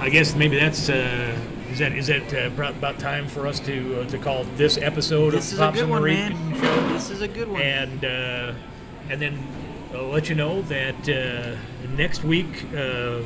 [0.00, 1.34] I guess maybe that's uh,
[1.74, 5.32] is that is that uh, about time for us to uh, to call this episode
[5.32, 6.54] This of Pops and one, Marie man.
[6.60, 7.60] show, This is a good one.
[7.62, 8.52] and uh,
[9.10, 9.38] and then
[9.92, 11.56] I'll let you know that uh,
[11.96, 12.64] next week.
[12.74, 13.22] Uh,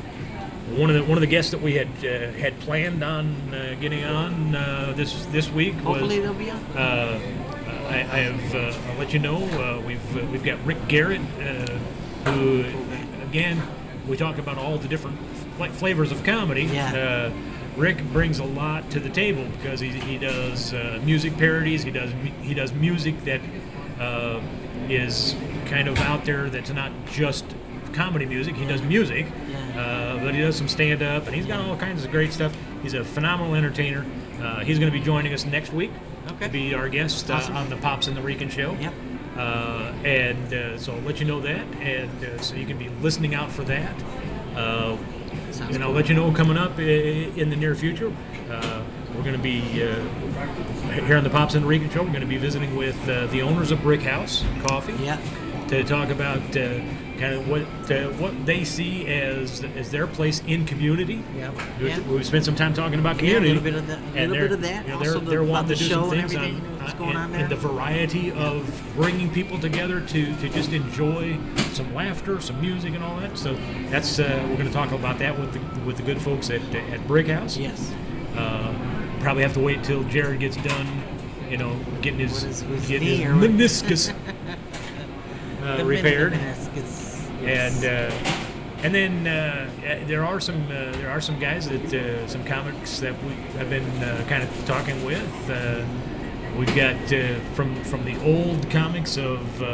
[0.75, 3.75] one of the one of the guests that we had uh, had planned on uh,
[3.81, 6.59] getting on uh, this this week Hopefully was they'll be on.
[6.77, 7.19] uh,
[7.89, 8.55] I, I have.
[8.55, 9.37] Uh, I'll let you know.
[9.37, 12.65] Uh, we've uh, we've got Rick Garrett, uh, who
[13.23, 13.61] again
[14.07, 15.17] we talk about all the different
[15.73, 16.63] flavors of comedy.
[16.65, 17.31] Yeah.
[17.79, 21.81] Rick brings a lot to the table because he, he does uh, music parodies.
[21.83, 22.11] He does
[22.41, 23.39] he does music that
[23.99, 24.41] uh,
[24.89, 25.33] is
[25.65, 26.49] kind of out there.
[26.49, 27.45] That's not just
[27.93, 28.55] comedy music.
[28.55, 29.25] He does music,
[29.75, 32.53] uh, but he does some stand up, and he's got all kinds of great stuff.
[32.83, 34.05] He's a phenomenal entertainer.
[34.41, 35.91] Uh, he's going to be joining us next week
[36.31, 36.45] Okay.
[36.47, 37.55] to be our guest uh, Awesome.
[37.57, 38.73] on the Pops and the Rican show.
[38.79, 38.93] Yep.
[39.37, 42.89] Uh, and uh, so I'll let you know that, and uh, so you can be
[43.01, 43.95] listening out for that.
[45.59, 48.15] Sounds and I'll let you know coming up in the near future.
[48.49, 48.81] Uh,
[49.13, 49.95] we're going to be uh,
[51.05, 51.99] here on the Pops and Rican show.
[52.01, 55.19] We're going to be visiting with uh, the owners of Brick House Coffee Yeah.
[55.67, 56.79] to talk about uh,
[57.19, 61.21] kind of what uh, what they see as as their place in community.
[61.35, 61.51] Yeah.
[61.77, 61.99] We, Yeah.
[62.07, 64.41] we spent some time talking about Yeah, a little bit of that- a little they're-
[64.43, 64.85] bit of that.
[64.87, 66.35] You know, they're, the- they're wanting the to do show some and things
[66.78, 67.41] on what's going and, on there.
[67.41, 71.37] and the variety of bringing people together to, to just enjoy
[71.73, 73.37] some laughter, some music, and all that.
[73.37, 73.55] So
[73.89, 76.61] that's uh, we're going to talk about that with the with the good folks at
[76.73, 77.57] at Brick House.
[77.57, 77.93] yes.
[78.35, 78.73] Uh,
[79.19, 81.03] probably have to wait till Jared gets done,
[81.49, 84.13] you know, getting his, is- getting his meniscus
[85.63, 87.83] uh, repaired, meniscus, and yes.
[87.83, 88.45] uh,
[88.81, 92.45] and then uh, uh, there are some uh, there are some guys that uh, some
[92.45, 95.49] comics that we have been uh, kind of talking with.
[96.57, 99.65] We've got uh, from from the old comics of uh,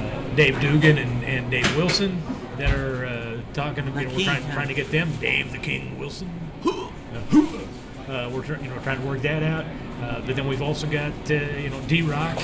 [0.00, 2.22] uh, Dave Dugan and, and Dave Wilson
[2.56, 3.86] that are uh, talking.
[3.86, 5.10] You The know, we're trying, trying to get them.
[5.20, 6.30] Dave the King Wilson.
[8.08, 9.64] Uh, we're try- you know trying to work that out.
[10.02, 12.36] Uh, but then we've also got uh, you know D Rock,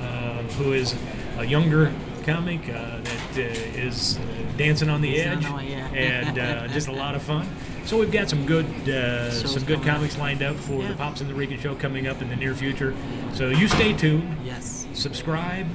[0.00, 0.94] uh, who is
[1.38, 1.92] a younger
[2.24, 4.22] comic uh, that uh, is uh,
[4.56, 5.86] dancing on the edge, on the- yeah.
[5.92, 7.48] and uh, just a lot of fun.
[7.86, 9.94] So we've got some good uh, Shows some good coming up.
[9.96, 10.88] comics lined up for Yeah.
[10.88, 12.94] the Pops and the Rican show coming up in the near future.
[13.32, 14.86] So you stay tuned, yes.
[14.92, 15.66] subscribe.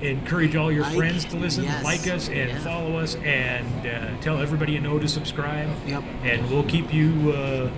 [0.00, 2.58] Encourage all your Like, friends to listen, yes, like us, and yeah.
[2.58, 5.68] follow us, and uh, tell everybody you know to subscribe.
[5.86, 6.02] Yep.
[6.24, 7.70] And we'll keep you uh,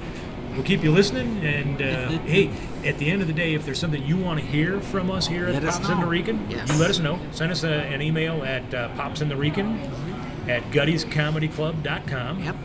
[0.55, 1.45] we'll keep you listening.
[1.45, 2.51] And uh, hey,
[2.87, 5.27] at the end of the day, if there's something you want to hear from us
[5.27, 6.07] here Let at Pops in the.
[6.07, 6.73] Rican, Yes.
[6.73, 7.19] you let us know.
[7.33, 9.79] Send us a, an email at uh, Pops and the Rican
[10.49, 12.43] at Gutty'sComedyClub.com.
[12.43, 12.57] Yep.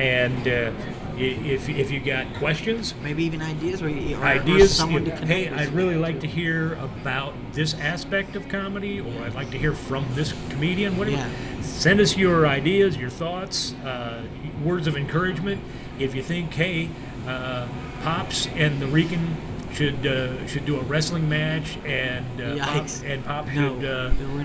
[0.00, 0.72] And uh,
[1.18, 4.74] if if you got questions, Maybe even ideas, or, or, or ideas.
[4.74, 5.48] someone you- to connect hey.
[5.50, 9.74] I'd really like to hear about this aspect of comedy, or I'd like to hear
[9.74, 10.96] from this comedian.
[10.96, 11.18] Whatever.
[11.18, 11.60] Yeah.
[11.60, 14.22] Send us your ideas, your thoughts, uh,
[14.64, 15.60] words of encouragement.
[15.98, 16.88] If you think, hey,
[17.26, 17.68] uh,
[18.02, 19.36] Pops and the Rican
[19.72, 23.84] should uh, should do a wrestling match, and uh, Pop, and Pop No, should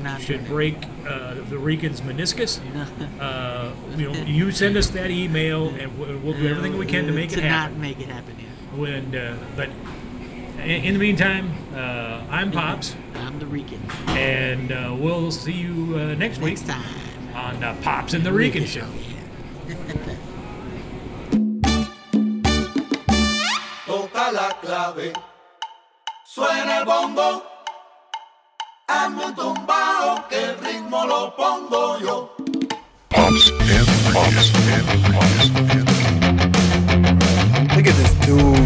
[0.05, 0.75] uh, should break
[1.07, 2.59] uh, the Rican's meniscus.
[3.19, 7.05] uh, you know, you send us that email, and we'll, we'll do everything we can
[7.05, 8.35] to make to it happen not make it happen.
[8.39, 8.79] Yeah.
[8.79, 9.69] when uh, but
[10.59, 13.81] in, in the meantime uh, i'm pops I'm the Rican.
[14.07, 16.83] and uh, we'll see you uh, next week Next time.
[17.33, 18.87] on uh, pops and the Rican show
[19.67, 19.75] Yeah.
[24.55, 25.13] la clave.
[26.25, 27.43] Suena el bongo,
[28.87, 32.35] hazme un tumbao que el ritmo lo pongo yo.
[33.09, 35.89] Pops and Pops and Pops and
[37.75, 38.65] Look at this dude.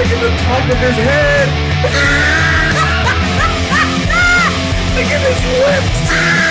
[0.00, 1.44] Look at the top of his head.
[4.96, 6.49] Look at his lips.